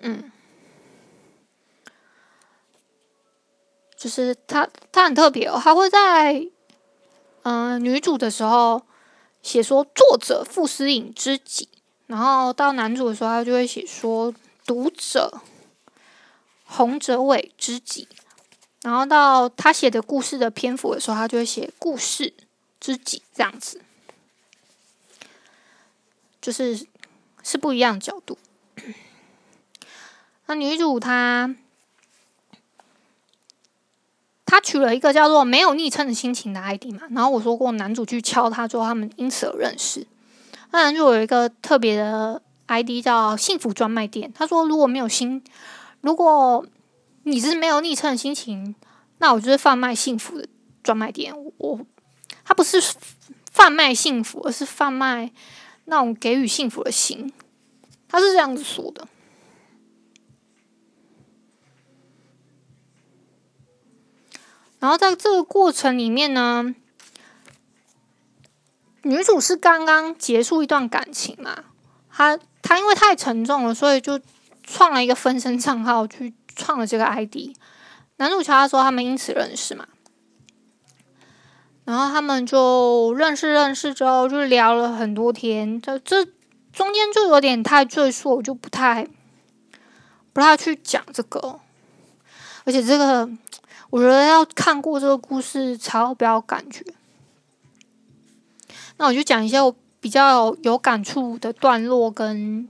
[0.00, 0.32] 嗯，
[3.94, 6.48] 就是他，他很特别哦，他会在
[7.42, 8.80] 嗯、女主的时候
[9.42, 11.68] 写说作者傅斯颖知己，
[12.06, 14.34] 然后到男主的时候，他就会写说
[14.64, 15.42] 读者
[16.64, 18.08] 洪哲伟知己，
[18.86, 22.32] 然后到他写的故事的篇幅的时候，他就会写故事。
[22.78, 23.80] 知己这样子，
[26.40, 26.86] 就是
[27.42, 28.38] 是不一样的角度。
[30.46, 31.56] 那女主她
[34.44, 40.06] 她取了一个叫做“没有昵称的心情”的 ID 嘛，然后我说过男主去敲她之后，他们因此而认识。
[40.70, 45.42] 那男主有一个特别的 ID 叫“幸福专卖店”，他说如果没有心，
[46.02, 46.64] 如果
[47.28, 48.76] 你是没有昵称的心情，
[49.18, 50.46] 那我就是贩卖幸福的
[50.84, 51.34] 专卖店。
[51.58, 51.80] 我
[52.44, 52.80] 他不是
[53.50, 55.32] 贩卖幸福，而是贩卖
[55.86, 57.32] 那种给予幸福的心。
[58.08, 59.08] 他是这样子说的。
[64.78, 66.76] 然后在这个过程里面呢，
[69.02, 71.64] 女主是刚刚结束一段感情嘛，
[72.08, 74.20] 她她因为太沉重了，所以就
[74.62, 77.54] 创了一个分身账号去创了这个 ID。
[78.16, 79.86] 男主他说他们因此认识嘛，
[81.84, 86.24] 然后他们就认识认识之后就聊了很多天，这这
[86.72, 89.06] 中间就有点太赘述，我就不太
[90.32, 91.60] 不太去讲这个，
[92.64, 93.30] 而且这个。
[93.88, 96.84] 我觉得要看过这个故事才会比较感觉。
[98.96, 102.68] 那我就讲一些我比较有感触的段落，跟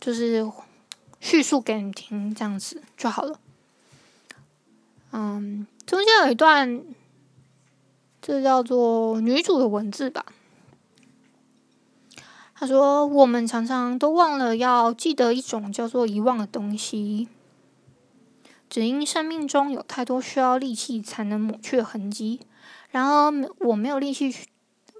[0.00, 0.48] 就是
[1.24, 3.40] 叙述给你听，这样子就好了。
[5.10, 6.84] 嗯，中间有一段，
[8.20, 10.26] 这叫做女主的文字吧。
[12.54, 17.26] 她说：“我们常常都忘了要记得一种叫做遗忘的东西。”
[18.68, 22.40] 只因生命中有太多需要力气才能抹去的痕迹，
[22.90, 24.46] 然而我没有力气去，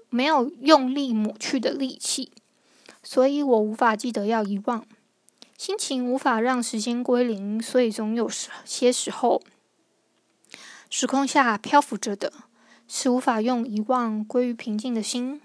[0.09, 2.31] 没有用力抹去的力气，
[3.03, 4.83] 所以我无法记得要遗忘。
[5.57, 9.41] 心情无法让时间归零，所以总有时些时候，
[10.89, 12.31] 时空下漂浮着的
[12.87, 15.41] 是无法用遗忘归于平静的心。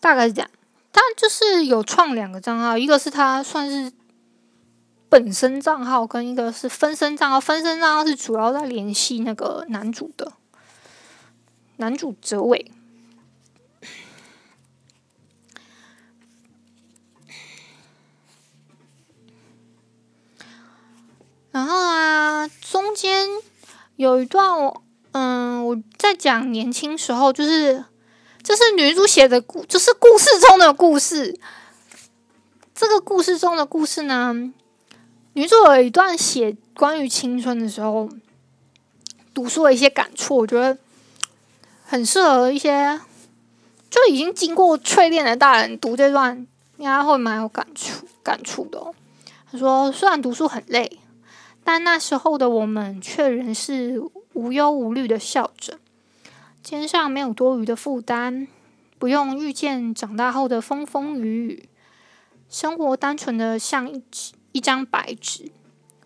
[0.00, 0.50] 大概是这样。
[0.92, 3.92] 他就是有创两个账号，一个是他算是
[5.08, 7.40] 本身账号，跟一个是分身账号。
[7.40, 10.32] 分身账号是主要在联系那个男主的，
[11.76, 12.72] 男主哲伟。
[21.58, 23.28] 然后啊，中间
[23.96, 27.84] 有一段，我嗯，我在讲年轻时候，就是。
[28.40, 31.38] 这是女主写的故，就是故事中的故事。
[32.74, 34.32] 这个故事中的故事呢，
[35.34, 38.08] 女主有一段写关于青春的时候
[39.34, 40.78] 读书的一些感触，我觉得
[41.84, 42.98] 很适合一些
[43.90, 46.46] 就已经经过淬炼的大人读这段，
[46.78, 48.94] 应该会蛮有感触感触的哦。
[49.50, 50.98] 她说：“虽然读书很累，
[51.70, 54.02] 但那时候的我们却仍是
[54.32, 55.78] 无忧无虑的笑着。”
[56.64, 58.48] 肩上没有多余的负担，
[58.98, 61.68] 不用预见长大后的风风雨雨，
[62.48, 64.02] 生活单纯的像一
[64.52, 65.52] 一张白纸，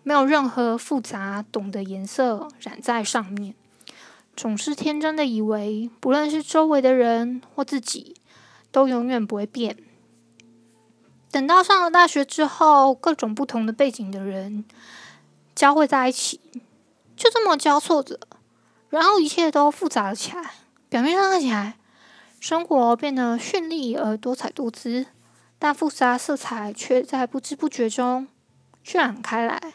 [0.03, 3.55] 没有任何复杂懂的颜色染在上面，
[4.35, 8.17] 总是天真的以为，不论是周围的人或自己，
[8.69, 9.77] 都永远不会变。
[11.31, 14.65] 等到上了大学之后，各种不同的背景的人
[15.55, 16.39] 交汇在一起，
[17.15, 18.19] 就这么交错着。
[18.89, 20.51] 然后一切都复杂了起来，
[20.89, 21.77] 表面上看起来
[22.39, 25.07] 生活变得绚丽而多彩多姿，
[25.57, 28.27] 但复杂色彩却在不知不觉中
[28.85, 29.73] 渲染开来，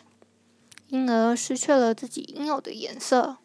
[0.88, 3.38] 因而失去了自己应有的颜色，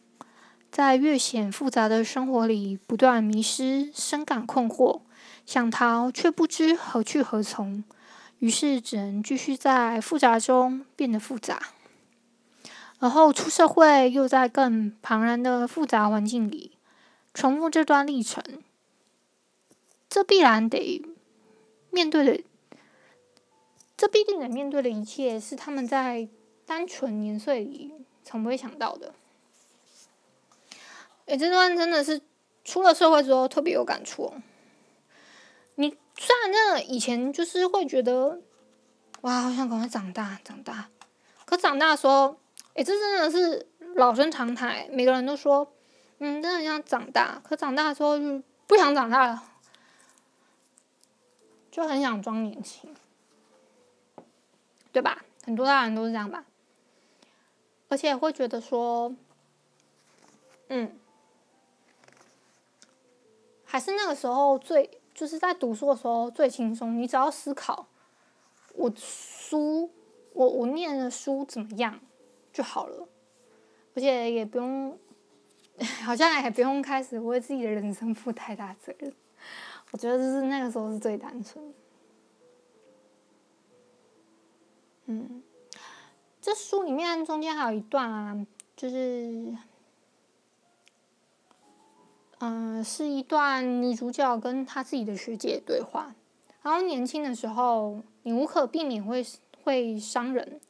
[0.72, 5.02] 在越显复杂的生活里不断迷失，深感困惑，
[5.46, 7.84] 想逃却不知何去何从，
[8.40, 11.60] 于是只能继续在复杂中变得复杂。
[13.04, 16.78] 然后出社会，又在更庞然的复杂环境里
[17.34, 18.42] 重复这段历程，
[20.10, 21.04] 这必然得
[21.90, 22.42] 面对的，
[23.98, 26.30] 这必定得面对的一切，是他们在
[26.66, 27.92] 单纯年岁里
[28.24, 29.14] 从不会想到的。
[31.26, 32.22] 诶，这段真的是
[32.64, 34.34] 出了社会之后特别有感触哦。
[35.76, 38.40] 你虽然真的以前就是会觉得，
[39.20, 40.88] 哇，好想赶快长大长大，
[41.44, 42.38] 可长大的时候。
[42.76, 45.72] 诶，这真的是老生常谈，每个人都说，
[46.18, 49.44] 嗯，真的很想长大，可长大的时候就不想长大了，
[51.70, 52.96] 就很想装年轻，
[54.92, 55.24] 对吧？
[55.46, 56.46] 很多大人都是这样吧，
[57.90, 59.14] 而且会觉得说，
[60.70, 60.98] 嗯，
[63.66, 67.88] 还是那个时候最，就是在读书的时候最轻松，你只要思考，
[68.74, 69.92] 我书，
[70.34, 72.00] 我我念的书怎么样？
[72.54, 73.08] 就好了，
[73.96, 74.98] 而且也不用，
[76.06, 79.12] 好像也不用开始为自己的人生负太大责任。
[79.92, 81.74] 我觉得就是那个时候是最单纯。
[85.06, 85.44] 嗯，
[86.40, 89.54] 这书里面中间还有一段啊，就是，
[92.40, 96.16] 嗯、是一段女主角跟她自己的学姐对话。
[96.62, 99.26] 然后年轻的时候，你无可避免会
[99.64, 100.62] 会伤人，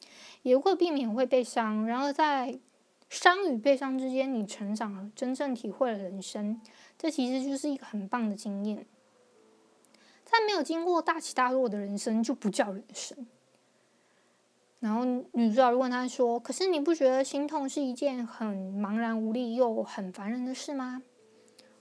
[0.44, 1.88] 也会避免会被伤。
[1.88, 2.60] 然而在
[3.10, 6.62] 伤与悲伤之间，你成长了，真正体会了人生。
[6.98, 8.86] 这其实就是一个很棒的经验。
[10.24, 13.28] 在没有经过大起大落的人生，就不叫人生。
[14.80, 21.02] 然后女主角问他说：“可是你不觉得心痛是一件很茫然无力又很烦人的事吗？”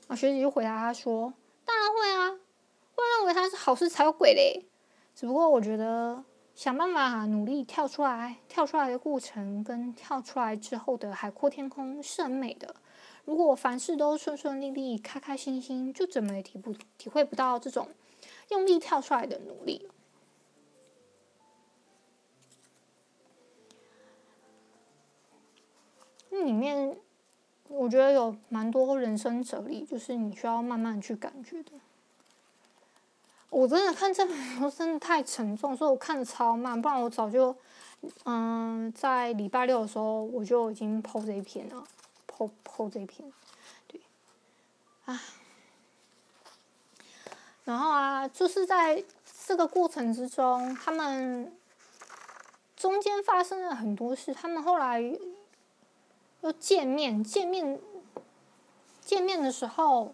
[0.07, 1.33] 啊，学姐就回答他说
[1.65, 2.31] ：“当然会啊，
[2.95, 4.67] 会认为它是好事才有鬼嘞。
[5.15, 6.23] 只不过我觉得
[6.63, 12.77] 想办法努力跳出来，跳出来的过程跟跳出来之后的海阔天空是很美的。
[13.25, 17.89] 如果凡事都顺顺利利、开开心心，就怎么也体不体会不到这种
[18.51, 19.85] 用力跳出来的努力。”
[26.31, 26.97] 那里面，
[27.67, 31.73] 我觉得有蛮多人生哲理，就是你需要慢慢去感觉的。
[33.53, 37.55] 我真的看这本书真的太沉重，所以我看的超慢，不然我早就，
[38.25, 41.85] 嗯，在礼拜六的时候我就已经 po 这一篇了
[42.27, 43.31] ，po po 这一篇，
[43.87, 44.01] 对，
[45.05, 45.21] 啊，
[47.65, 49.05] 然后啊，就是在
[49.47, 51.53] 这个过程之中，他们
[52.75, 55.19] 中间发生了很多事，他们后来。
[56.45, 57.79] 又见面，见面，
[59.01, 60.13] 见面的时候，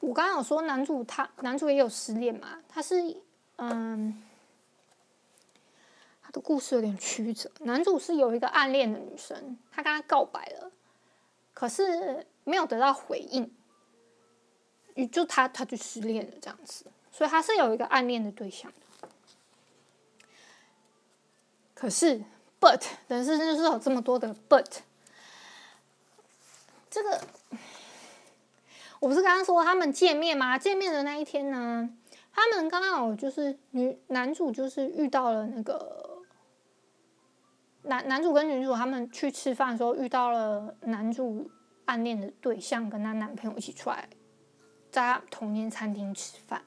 [0.00, 2.58] 我刚刚有说男主他男主也有失恋嘛？
[2.68, 3.16] 他是
[3.56, 4.22] 嗯，
[6.22, 7.50] 他的故事有点曲折。
[7.60, 10.70] 男主是有一个暗恋的女生，他跟他告白了，
[11.52, 13.52] 可是没有得到回应，
[15.10, 16.86] 就他他就失恋了这样子。
[17.10, 18.72] 所以他是有一个暗恋的对象。
[21.74, 22.22] 可是
[22.60, 24.78] ，but 人生就是有这么多的 but。
[26.90, 27.20] 这个
[29.00, 30.58] 我不是刚刚说他们见面吗？
[30.58, 31.88] 见面的那一天呢，
[32.32, 36.22] 他们刚好就是女男主就是遇到了那个
[37.82, 41.50] 男男主跟女主他们去吃饭的时候遇到了男主
[41.84, 44.08] 暗恋的对象跟他男朋友一起出来，
[44.90, 46.62] 在同间餐厅吃饭，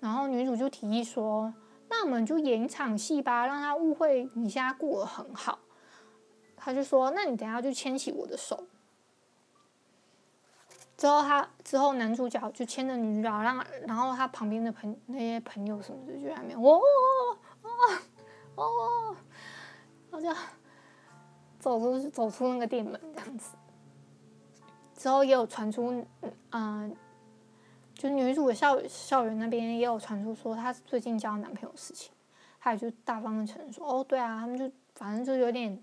[0.00, 1.52] 然后女主就提议说
[1.90, 5.58] ：“那我们就演一场戏吧，让他误会你现在过得很好。”
[6.56, 8.68] 他就说：“那你等下就牵起我的手。”
[11.02, 16.80] 之后他之后男主角就牵着女主角，让然后他旁边的朋那些朋友什么的就在那边，哦
[18.54, 19.16] 哦哦，
[20.12, 20.32] 然后就
[21.58, 23.56] 走出走出那个店门这样子。
[24.94, 26.06] 之后也有传出，
[26.50, 26.96] 嗯、
[27.94, 32.12] 就女主的校校园那边也有传出说她最近交男朋友的事情，
[32.60, 35.82] 她也就大方的承认说，哦对啊，他们就反正就有点、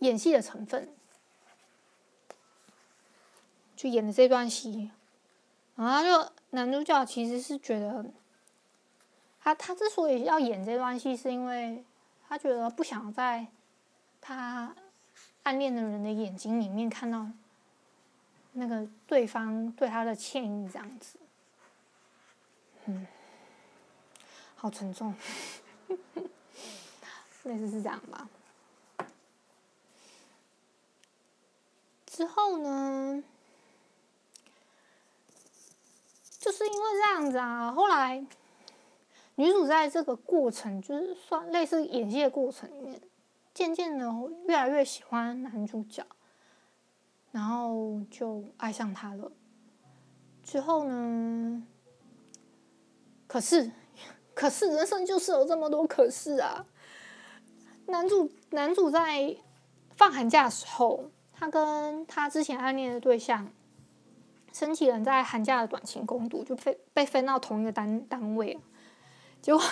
[0.00, 0.88] 演戏的成分。
[3.80, 4.90] 就演的这段戏，
[5.74, 8.04] 然后就男主角其实是觉得，
[9.40, 11.82] 他他之所以要演这段戏，是因为
[12.28, 13.46] 他觉得不想在
[14.20, 14.76] 他
[15.44, 17.26] 暗恋的人的眼睛里面看到
[18.52, 21.18] 那个对方对他的歉意，这样子，
[22.84, 23.06] 嗯，
[24.56, 25.14] 好沉重，
[27.44, 28.28] 类似是这样吧。
[32.04, 33.24] 之后呢？
[36.40, 38.26] 就是因为这样子啊，后来
[39.34, 42.98] 女主在这个过程，就是算类似演戏的过程里面，
[43.52, 44.10] 渐渐的
[44.48, 46.02] 越来越喜欢男主角，
[47.30, 49.30] 然后就爱上他了。
[50.42, 51.62] 之后呢，
[53.26, 53.70] 可是，
[54.32, 56.64] 可是人生就是有这么多可是啊。
[57.86, 59.36] 男主男主在
[59.94, 63.46] 放寒假的时候，他跟他之前暗恋的对象。
[64.52, 68.58] 申请人在寒假的短期攻读，就被被分到同一个单单位，
[69.40, 69.62] 结果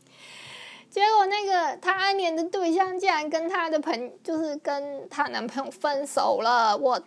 [0.88, 7.00] 结果那个他暗恋的对象竟然跟他的朋，就是跟他男朋友分手了，我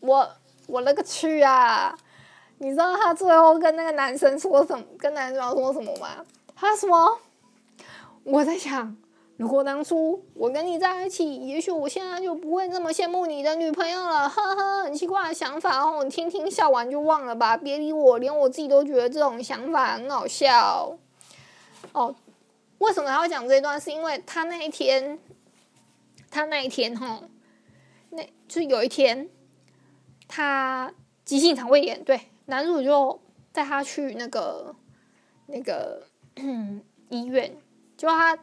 [0.00, 0.30] 我
[0.66, 1.96] 我勒个去啊！
[2.58, 4.84] 你知道他最后跟那个男生说什么？
[4.98, 6.24] 跟男生说什么吗？
[6.54, 7.18] 他说？
[8.24, 8.96] 我在想。
[9.40, 14.28] 如果当初我跟你在一起，也许我现在就不会这么羡慕你的女朋友了。
[14.28, 20.94] 呵呵，很奇怪的想法哦，你听听笑完就忘了吧，别理我，连我自己都觉得这种想法很好笑。
[21.92, 22.14] 哦，
[22.80, 23.80] 为什么要讲这段？
[23.80, 25.18] 是因为他那一天，
[26.30, 27.22] 他那一天哈，
[28.10, 29.26] 那就是有一天，
[30.28, 30.92] 他
[31.24, 33.18] 急性肠胃炎，对，男主就
[33.52, 34.76] 带他去那个
[35.46, 36.02] 那个
[37.08, 37.56] 医院。
[37.96, 38.38] 就他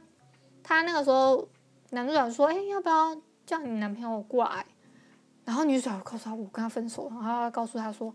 [0.67, 1.47] 他那个时候
[1.91, 3.15] 男主角说：“哎，要不要
[3.45, 4.65] 叫你男朋友过来？”
[5.45, 8.13] 然后女主角告诉他：“我跟他分手。”然后他告诉他说：“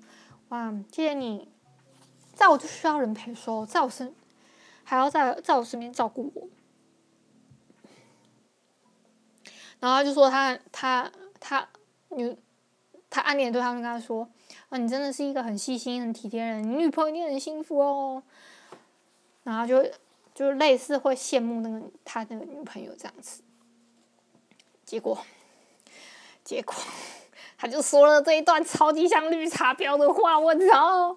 [0.51, 1.49] 哇，谢谢你，
[2.35, 4.15] 在我就需要人陪说，在我身
[4.85, 6.47] 还要在在我身边照顾我。”
[9.81, 11.67] 然后他就说他他他
[12.11, 12.37] 女
[13.09, 14.29] 他暗恋对他跟他说
[14.69, 18.23] ：“啊，你真的是一个很细心、很体贴的人，你女朋友一定很幸福哦。”
[19.43, 19.83] 然后就
[20.35, 23.43] 就类似会羡慕那个他那个女朋友这样子。
[24.85, 25.19] 结果
[26.45, 26.75] 结果
[27.57, 31.17] 他就说了这一段超级像绿茶婊的话，我操，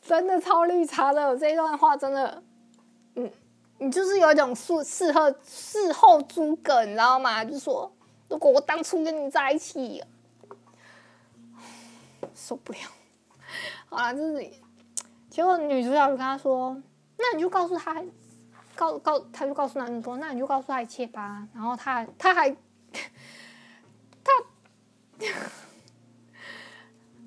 [0.00, 2.42] 真的超绿茶的这一段话，真的，
[3.14, 3.30] 嗯，
[3.78, 7.44] 你就是有一种事事后事后诸葛，你知道吗？
[7.44, 7.92] 就说。
[8.28, 10.00] 如果我当初跟你在一起，
[12.32, 12.78] 受不了。
[13.88, 14.48] 好了，就是，
[15.28, 16.80] 结果女主角就跟他说
[17.18, 18.00] ：“那你就告诉他，
[18.80, 22.50] 告告，他就告诉男主说，那你就告诉他一切吧。”然后他他还
[24.24, 24.32] 他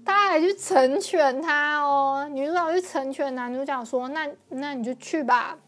[0.03, 2.27] 他还去成全他哦。
[2.27, 5.59] 女主角去成全男主角说：“那那你就去吧，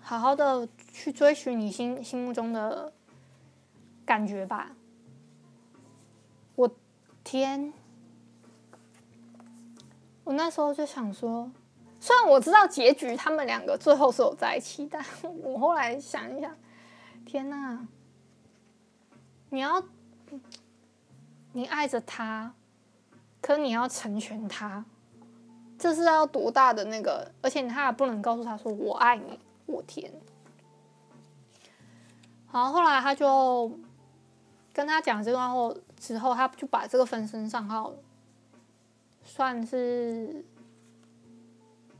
[0.00, 2.92] 好好的去追寻你心心目中的。”
[4.04, 4.72] 感觉吧，
[6.56, 6.68] 我
[7.22, 7.72] 天！
[10.24, 11.52] 我那时候就想说，
[12.02, 16.52] 虽然我知道结局他们两个最后是有在一起，但我后来想一想，
[17.24, 17.86] 天哪！
[19.50, 19.80] 你要
[21.52, 22.52] 你爱着他，
[23.40, 24.84] 可你要成全他，
[25.78, 27.30] 这是要多大的那个？
[27.40, 30.12] 而且他也不能告诉他说“我爱你”，我天！
[32.48, 33.78] 好，后来他就。
[34.74, 37.92] 跟他讲这段话之后，他就把这个分身上号
[39.22, 40.42] 算是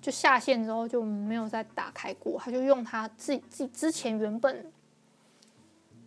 [0.02, 2.38] 就下线之后就没有再打开过。
[2.38, 4.70] 他就用他自己自己之前原本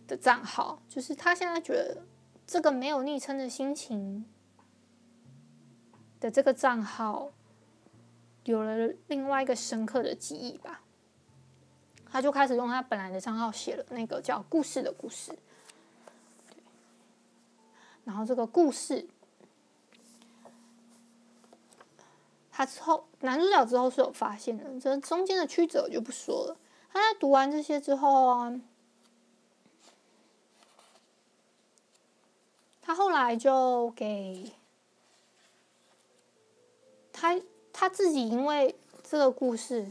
[0.06, 2.04] 的账号，就是他现在觉得
[2.46, 4.24] 这个没有昵称的心情
[6.20, 7.32] 的这个账号
[8.44, 10.82] 有了另外一个深刻的记忆吧。
[12.08, 15.36] 他就开始用他本来的账号写了那个叫“故事”的故事。
[18.04, 19.06] 然后这个故事，
[22.52, 26.56] 他之后男主角之后是有发现的，这中间的曲折就不说了。
[26.92, 28.60] 他在读完这些之后啊，
[32.80, 34.52] 他后来就给
[37.12, 37.38] 他
[37.72, 39.90] 他自己，因为这个故事，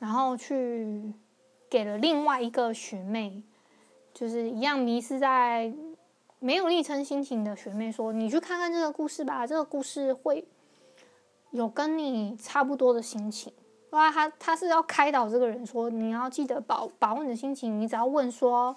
[0.00, 1.14] 然后去
[1.70, 3.42] 给了另外一个学妹，
[4.12, 5.72] 就是一样迷失在。
[6.40, 10.44] 没有昵称心情的学妹说：“你去看看这个故事吧，这个故事会
[11.54, 13.52] 有跟你差不多的心情。
[13.90, 17.80] 哇，他他是要开导这个人说，你要记得保把握你的心情。
[17.80, 18.76] 你只要问说，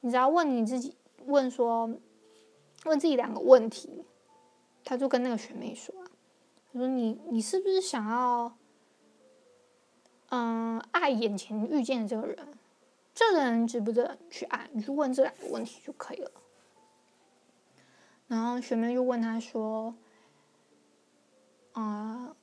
[0.00, 0.96] 你只要问你自己，
[1.26, 1.90] 问说，
[2.86, 4.06] 问自己两个问题。
[4.84, 5.94] 他就跟那个学妹说，
[6.72, 8.56] 他说你你是不是想要，
[10.30, 12.38] 嗯，爱眼前遇见的这个人？
[13.14, 14.70] 这个人值不值得去爱？
[14.72, 16.30] 你去问这两个问题就可以了。”
[18.28, 19.94] 然后学妹又问他说
[21.76, 22.34] ：“啊、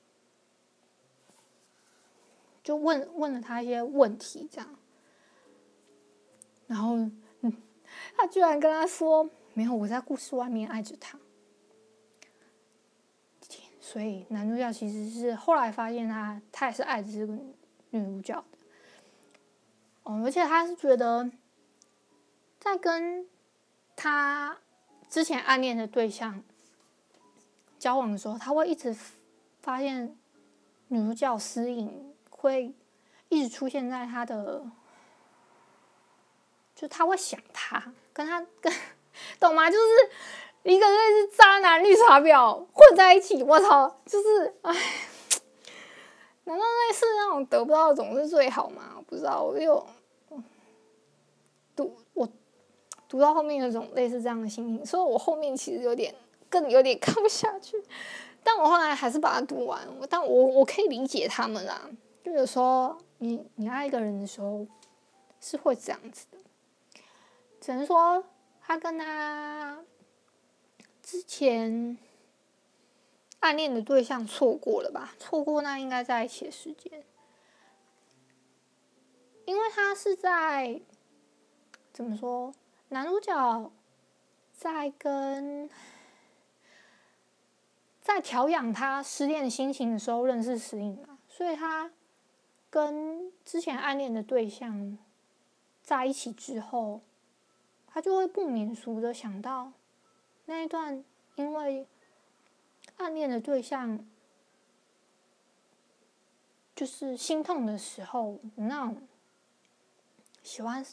[2.64, 4.76] 就问问了他一些问题，这样。
[6.68, 6.98] 然后，
[7.42, 7.52] 嗯，
[8.16, 11.18] 他居然跟他说：‘没有，我在故事外面爱着他。’
[13.82, 17.34] 所以男主角其实是后来发现他，他也是爱着这个
[17.90, 18.46] 女主角的。
[20.04, 21.32] 哦，而且他是觉得，
[22.60, 23.28] 在跟
[23.96, 24.60] 他。”
[25.10, 26.44] 之前暗恋的对象
[27.78, 28.96] 交往的时候，他会一直
[29.64, 30.14] 发现
[30.90, 32.76] 女主角思影会
[33.30, 34.66] 一直出现在他的，
[36.76, 38.72] 就他会想他，跟他跟
[39.40, 39.72] 懂吗？
[39.72, 39.84] 就是
[40.64, 44.02] 一个类似渣男绿茶婊混在一起，我操！
[44.06, 44.76] 就是哎，
[46.44, 48.96] 难道类似那种得不到的总是最好吗？
[48.98, 49.88] 我不知道，我有
[51.74, 52.28] 读我。
[53.08, 56.14] 读到后面有种类似这样的心情，所以我后面其实有点
[56.50, 57.82] 更有点看不下去，
[58.44, 59.88] 但我后来还是把它读完。
[60.10, 61.90] 但我我可以理解他们啦，
[62.24, 64.66] 就有时候你你爱一个人的时候
[65.40, 66.38] 是会这样子的，
[67.62, 68.24] 只能说
[68.62, 69.80] 他跟他
[71.02, 71.98] 之前
[73.40, 77.04] 暗恋的对象错过了吧，错过那应该在一起的时间，
[79.46, 80.82] 因为他是在
[81.92, 82.54] 怎么说？
[82.90, 83.72] 男主角
[84.52, 85.70] 在跟
[88.04, 91.90] 在调养他失恋心情的时候认识石影嘛，所以他
[92.70, 94.98] 跟之前暗恋的对象
[95.82, 97.00] 在一起之后，
[97.88, 99.72] 他就会不免俗的想到
[100.46, 101.04] 那一段
[101.36, 101.88] 因为
[102.98, 104.06] 暗恋的对象
[106.76, 109.08] 就是心痛的时候，那种
[110.44, 110.86] 喜欢。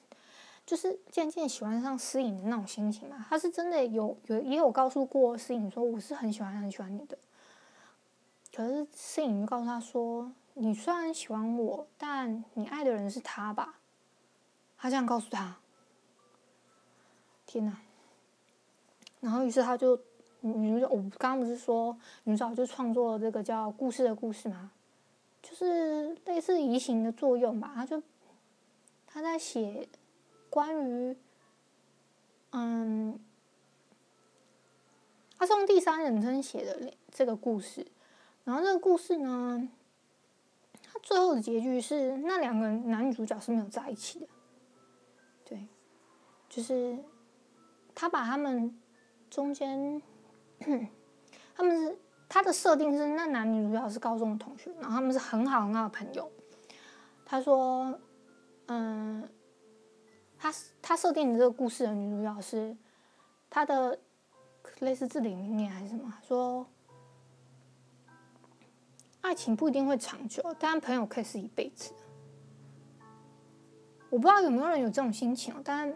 [0.70, 7.18] 就是渐渐喜欢上思颖的那种心情嘛，他是真的有有也有告诉过思颖说，我是很喜欢很喜欢你的，
[8.54, 13.80] 可是思颖就告诉他说，你虽然喜欢我，但你爱的人是他吧？
[14.78, 15.56] 他这样告诉他，
[17.46, 17.76] 天哪！
[19.18, 20.00] 然后于是他就
[20.38, 24.70] 女主角，我刚刚不是说女主角就创作了这个叫故事的故事吗？
[25.42, 28.00] 就是类似移情的作用吧，他就
[29.08, 29.88] 他在写。
[30.50, 31.16] 关于，
[32.50, 33.18] 嗯，
[35.38, 37.86] 他是用第三人称写的这个故事，
[38.42, 39.68] 然后这个故事呢，
[40.82, 44.26] 他最后的结局是那两个男女主角是没有在一起的，
[45.44, 45.68] 对，
[46.48, 46.98] 就是
[47.94, 48.76] 他把他们
[49.30, 50.02] 中间，
[51.54, 51.96] 他们是
[52.28, 56.28] 他的设定是那男女主角是高中的同学，然后他们是很好很好的朋友，
[57.24, 57.96] 他说，
[58.66, 59.28] 嗯。
[60.42, 62.74] 他他设定的这个故事的女主角是
[63.50, 63.98] 他的
[64.78, 66.16] 类似至理名言还是什么？
[66.26, 66.66] 说
[69.20, 71.92] 爱情不一定会长久，但朋友可以是一辈子。
[74.08, 75.94] 我不知道有没有人有这种心情，但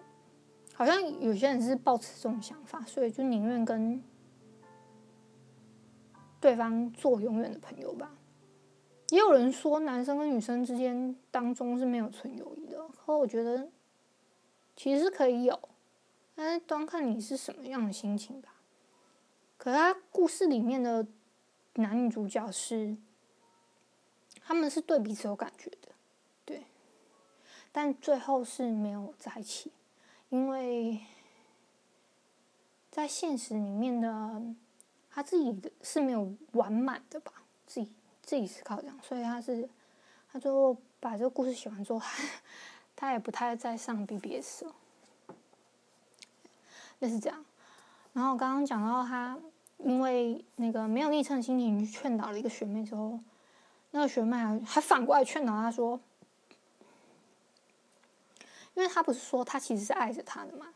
[0.74, 4.03] 好像有些人是抱持这种想法，所以就宁愿跟
[6.38, 8.12] 对方做永远的朋友吧。
[9.09, 13.66] 也有人说男生跟女生之间当中是没有纯友谊的，可我觉得。
[14.76, 15.68] 其实可以有，
[16.34, 18.54] 但是端看你是什么样的心情吧。
[19.56, 21.06] 可他故事里面的
[21.74, 22.96] 男女主角是，
[24.42, 25.88] 他们是对彼此有感觉的，
[26.44, 26.64] 对，
[27.72, 29.72] 但最后是没有在一起，
[30.28, 31.00] 因为
[32.90, 34.42] 在现实里面的
[35.08, 37.32] 他自己的是没有完满的吧，
[37.66, 37.90] 自己
[38.22, 39.68] 自己思考这样，所以他是
[40.30, 42.00] 他最后把这个故事写完之后。
[42.97, 44.74] 他也不太再上 BBS 了，
[47.01, 47.45] 类似这样。
[48.12, 49.38] 然后我刚刚讲到他，
[49.78, 53.18] 因为那个没有昵称的心情去劝导了一个学妹之后，
[53.90, 56.01] 那个学妹还反过来劝导他说，
[58.74, 60.66] 因为他不是说他其实是爱着他的嘛？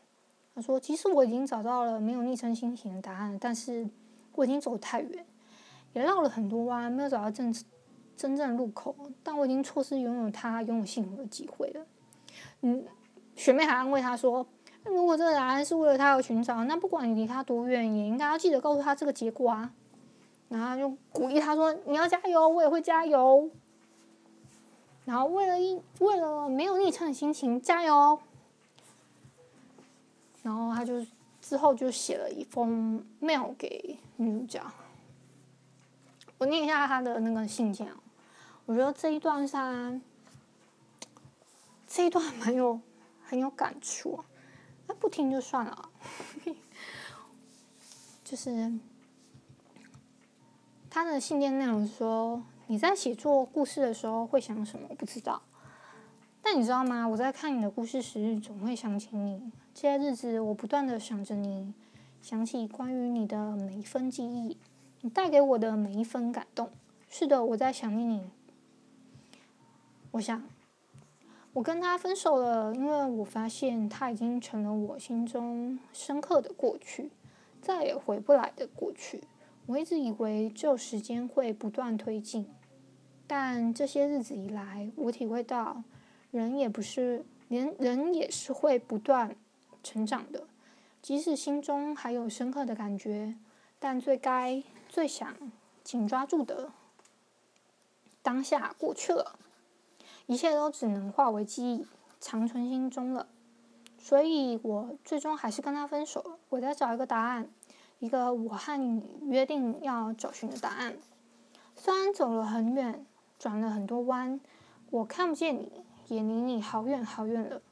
[0.55, 3.87] 他说，其实我已经找到了没有昵称心情的答案，但是
[4.33, 5.25] 我已经走太远，
[5.93, 7.53] 也绕了很多弯，没有找到真
[8.17, 8.93] 真正的路口，
[9.23, 11.85] 但我已经错失拥有他拥有幸福的机会了。
[12.61, 12.85] 嗯，
[13.35, 14.45] 学妹还安慰他说
[14.83, 19.73] ：“如果这个答案是为了他而寻找，那不管你离他多远，也应该要记得告诉他这个结果啊。”
[20.49, 23.49] 然后就鼓励他说：“你要加油，我也会加油。”
[25.05, 28.19] 然后为了一为了没有昵称的心情加油。
[30.43, 31.05] 然后他就
[31.41, 34.61] 之后就写了一封 mail 给女主角。
[36.37, 37.95] 我念一下他的那个信件哦，
[38.65, 40.01] 我觉得这一段上。
[41.91, 42.79] 这一段蛮有
[43.25, 44.23] 很有感触啊，
[44.85, 45.89] 那不听就算了。
[48.23, 48.71] 就是
[50.87, 54.85] 他的信件内容说：“你在写作故事的时候会想什么？
[54.87, 55.41] 我不知道。
[56.43, 57.07] 但你知道吗？
[57.07, 59.51] 我在看你的故事时，总会想起你。
[59.73, 61.73] 这些日子，我不断的想着你，
[62.21, 64.57] 想起关于你的每一分记忆，
[65.01, 66.69] 你带给我的每一分感动。
[67.09, 68.29] 是的，我在想念你。
[70.11, 70.39] 我想。”
[71.51, 77.09] 我跟他分手了，因为我发现他已经成了我心中深刻的过去，
[77.61, 79.23] 再也回不来的过去。
[79.65, 82.47] 我一直以为只有时间会不断推进，
[83.27, 85.83] 但这些日子以来，我体会到，
[86.31, 89.35] 人也不是，连人也是会不断
[89.83, 90.43] 成长的。
[91.01, 93.35] 即使心中还有深刻的感觉，
[93.79, 95.35] 但最该、最想
[95.83, 96.71] 紧抓住的，
[98.21, 99.39] 当下过去了。
[100.29, 101.87] 一切都只能化为记忆，
[102.19, 103.25] 长存心中了。
[103.97, 106.37] 所以我最终还是跟他分手了。
[106.49, 107.49] 我在找一个答案，
[107.97, 110.95] 一个我和你约定要找寻的答案。
[111.75, 113.03] 虽然走了很远，
[113.39, 114.39] 转了很多弯，
[114.91, 117.63] 我看不见你，也离你好远好远了。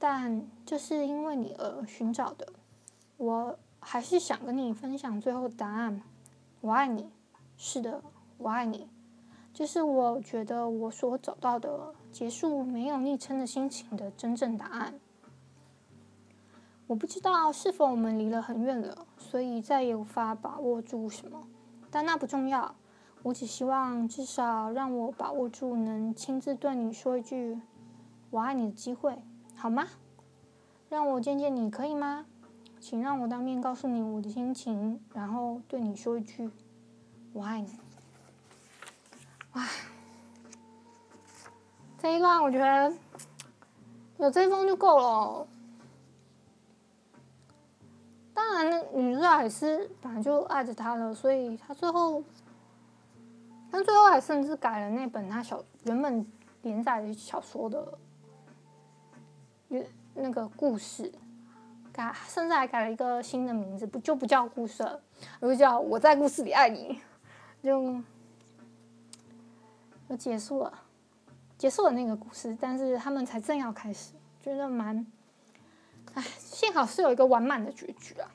[0.00, 2.52] 但就是因为你而寻找的，
[3.18, 6.02] 我还是想跟你分享最后的答案。
[6.60, 7.08] 我爱你，
[7.56, 8.02] 是的，
[8.38, 8.88] 我爱你。
[9.58, 14.94] 这是我觉得我所找到的结束没有昵称的心情的真正答案。
[16.86, 21.42] 我不知道是否我们离了很远了，所以再也无法把握住什么，
[21.90, 22.76] 但那不重要。
[23.24, 27.60] 我只希望至少让我把握住能亲自对你说一句
[28.30, 29.18] “我爱你”的机会，
[29.56, 29.88] 好吗？
[30.88, 32.26] 让我见见你可以吗？
[32.78, 36.48] 请让我当面告诉你我的心情，然后对你说一句
[37.34, 37.76] “我爱你”。
[39.52, 39.64] 哇，
[41.98, 42.92] 这一段我觉得
[44.18, 45.46] 有这一封就够了。
[48.34, 52.22] 当然，那女主角还是本来就爱着他了，所以他最后，
[53.70, 56.24] 但最后还甚至改了那本他小原本
[56.62, 57.98] 连载的小说的，
[60.14, 61.12] 那个故事，
[61.92, 65.00] 改甚至还改了一个新的名字，不就不叫故事了，
[65.40, 67.00] 而是叫我在故事里爱你，
[67.60, 68.00] 就
[70.08, 70.82] 就结束了，
[71.58, 75.06] 结束了那个故事，但是他们才正要开始，觉得蛮。
[76.14, 78.30] 唉，幸好是有一个完满的结局啊。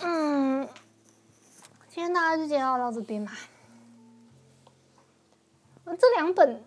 [0.00, 0.68] 嗯，
[1.88, 3.32] 今天大家就介绍到这边吧。
[5.98, 6.62] 这两本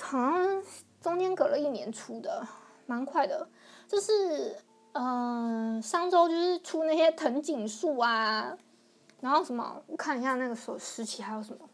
[0.00, 0.62] 好像
[1.00, 2.46] 中间隔了一年出的，
[2.86, 3.48] 蛮快的。
[3.88, 4.56] 就是，
[4.92, 8.56] 嗯、呃，上周就是出那些藤井树啊，
[9.20, 11.68] 然后什么，我看一下那个时候时期还有什么，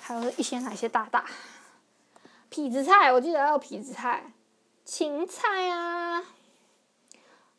[0.00, 1.24] 还有一些哪些大大。
[2.50, 4.32] 痞子菜，我记得还有痞子菜，
[4.84, 6.24] 芹菜啊，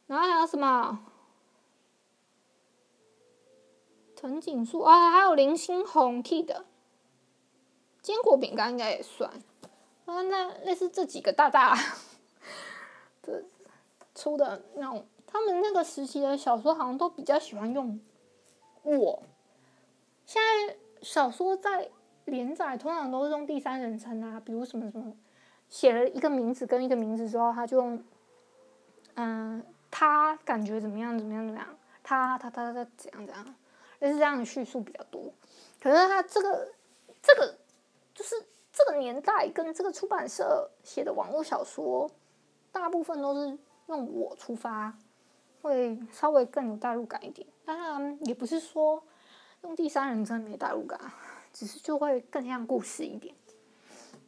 [0.08, 1.06] 然后还有什么？
[4.16, 6.66] 藤井树啊，还有林心红替的
[8.02, 9.30] 坚果饼干应该也算
[10.06, 10.22] 啊。
[10.24, 11.78] 那类似这几个大大
[13.22, 13.44] 的
[14.16, 18.00] 出的那种，他们那个时期的小说好像都比较喜欢用
[18.86, 19.24] 我。
[20.26, 21.90] 现在小说在。
[22.26, 25.16] 连载通常都是用第三人称啊，比如什么什么，
[25.70, 28.04] 写了一个名字跟一个名字之后，他就用，
[29.14, 33.56] 嗯，他感觉怎么样怎么样怎么样，他他他他怎样怎样，
[34.00, 35.32] 类似这样的叙述比较多。
[35.80, 36.68] 可是他这个
[37.22, 37.56] 这个
[38.16, 38.36] 就是
[38.74, 42.10] 这个年代跟这个出版社写的网络小说，
[42.72, 43.56] 大部分都是
[43.86, 44.98] 用我出发，
[45.62, 47.48] 会稍微更有代入感一点。
[47.66, 49.04] 当然也不是说
[49.64, 51.00] 用第三人称没代入感。
[51.56, 53.34] 只是就会更像故事一点，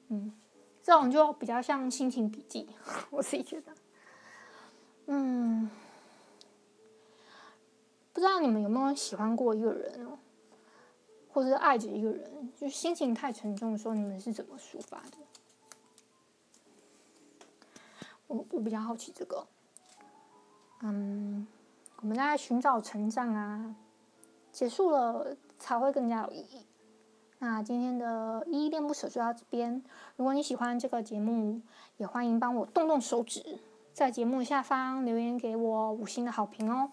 [0.07, 0.31] 嗯，
[0.81, 2.69] 这种就比较像心情笔记，
[3.11, 3.75] 我自己觉得，
[5.07, 5.69] 嗯，
[8.13, 10.17] 不知道你们有没有喜欢过一个人哦，
[11.27, 15.17] 或者是爱着一个人，就心情太沉重的时候，你们是怎么抒发的？
[18.27, 19.45] 我我比较好奇这个，
[20.81, 21.45] 嗯，
[22.01, 23.75] 我们在寻找成长啊，
[24.51, 26.65] 结束了才会更加有意义。
[27.39, 29.83] 那今天的依依恋不舍就到这边。
[30.15, 31.61] 如果你喜欢这个节目，
[31.97, 33.59] 也欢迎帮我动动手指，
[33.93, 36.91] 在节目下方留言给我五星的好评哦。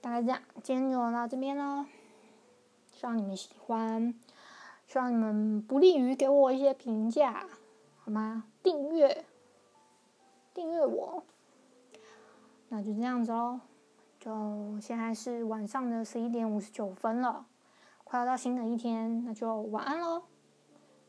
[0.00, 1.86] 大概这样，今天就到这边喽。
[2.92, 4.14] 希望你们喜欢，
[4.86, 7.46] 希望你们不利于给我一些评价，
[7.98, 8.44] 好吗？
[8.62, 9.24] 订阅，
[10.54, 11.24] 订阅我。
[12.68, 13.60] 那就这样子喽。
[14.18, 17.46] 就现在是晚上的十一点五十九分了。
[18.04, 20.22] 快要到新的一天，那就晚安喽。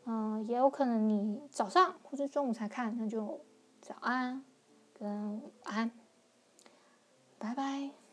[0.06, 3.42] 嗯、也有可能你早上或者中午才看，那就
[3.82, 4.44] 早安
[4.94, 5.92] 跟晚安，
[7.38, 8.07] 拜拜。